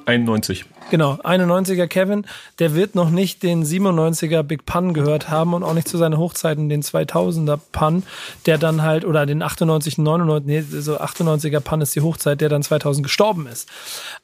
[0.06, 0.65] 91.
[0.90, 2.27] Genau, 91er Kevin,
[2.59, 6.16] der wird noch nicht den 97er Big Pun gehört haben und auch nicht zu seinen
[6.16, 8.05] Hochzeiten den 2000er Pun,
[8.47, 12.48] der dann halt, oder den 98, 99, nee, so 98er Pun ist die Hochzeit, der
[12.48, 13.69] dann 2000 gestorben ist.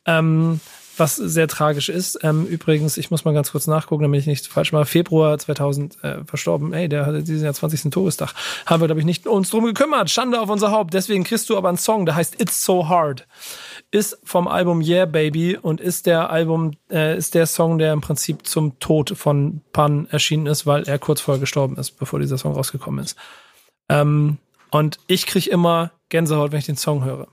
[0.06, 0.60] Ähm,
[0.96, 2.18] was sehr tragisch ist.
[2.22, 4.86] Ähm, übrigens, ich muss mal ganz kurz nachgucken, damit ich nicht falsch mache.
[4.86, 6.72] Februar 2000 äh, verstorben.
[6.72, 7.90] Ey, der hatte diesen Jahr 20.
[7.90, 8.34] Todestag.
[8.66, 10.10] Haben wir, glaube ich, nicht uns drum gekümmert.
[10.10, 10.94] Schande auf unser Haupt.
[10.94, 13.26] Deswegen kriegst du aber einen Song, der heißt It's So Hard.
[13.90, 18.00] Ist vom Album Yeah Baby und ist der Album, äh, ist der Song, der im
[18.00, 22.38] Prinzip zum Tod von Pan erschienen ist, weil er kurz vorher gestorben ist, bevor dieser
[22.38, 23.16] Song rausgekommen ist.
[23.88, 24.38] Ähm,
[24.70, 27.28] und ich krieg immer Gänsehaut, wenn ich den Song höre.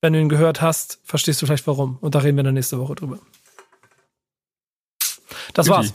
[0.00, 1.98] Wenn du ihn gehört hast, verstehst du vielleicht warum.
[2.00, 3.18] Und da reden wir dann nächste Woche drüber.
[5.54, 5.92] Das war's.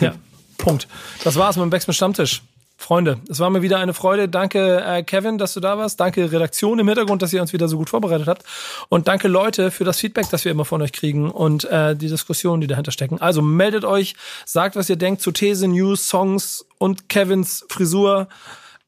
[0.00, 0.14] Ja,
[0.58, 0.86] Punkt.
[1.24, 2.42] Das war's mit dem Backspin Stammtisch.
[2.82, 4.28] Freunde, es war mir wieder eine Freude.
[4.28, 6.00] Danke, äh, Kevin, dass du da warst.
[6.00, 8.44] Danke, Redaktion im Hintergrund, dass ihr uns wieder so gut vorbereitet habt.
[8.88, 12.08] Und danke, Leute, für das Feedback, das wir immer von euch kriegen und äh, die
[12.08, 13.20] Diskussionen, die dahinter stecken.
[13.20, 18.26] Also meldet euch, sagt, was ihr denkt zu These, News, Songs und Kevins Frisur.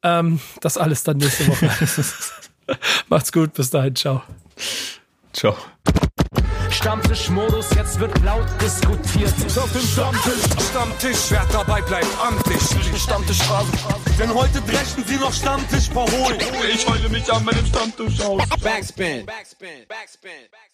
[0.03, 1.71] Ähm, das alles dann nächste Woche.
[3.09, 4.23] Macht's gut, bis dahin, ciao.
[5.33, 5.57] Ciao.
[6.74, 9.32] Stammtischmodus, jetzt wird laut diskutiert.
[9.56, 13.01] Auf dem Stammtisch, Stammtisch, wer dabei bleibt am Tisch.
[13.01, 13.70] Stammtisch Phase.
[14.18, 16.38] Denn heute brechen sie noch Stammtisch verholen.
[16.72, 18.42] Ich heule mich an meinem Stammtisch aus.
[18.62, 19.24] Backspin.
[19.24, 19.86] Backspin.
[19.88, 20.48] Backspin.
[20.51, 20.73] Backspin.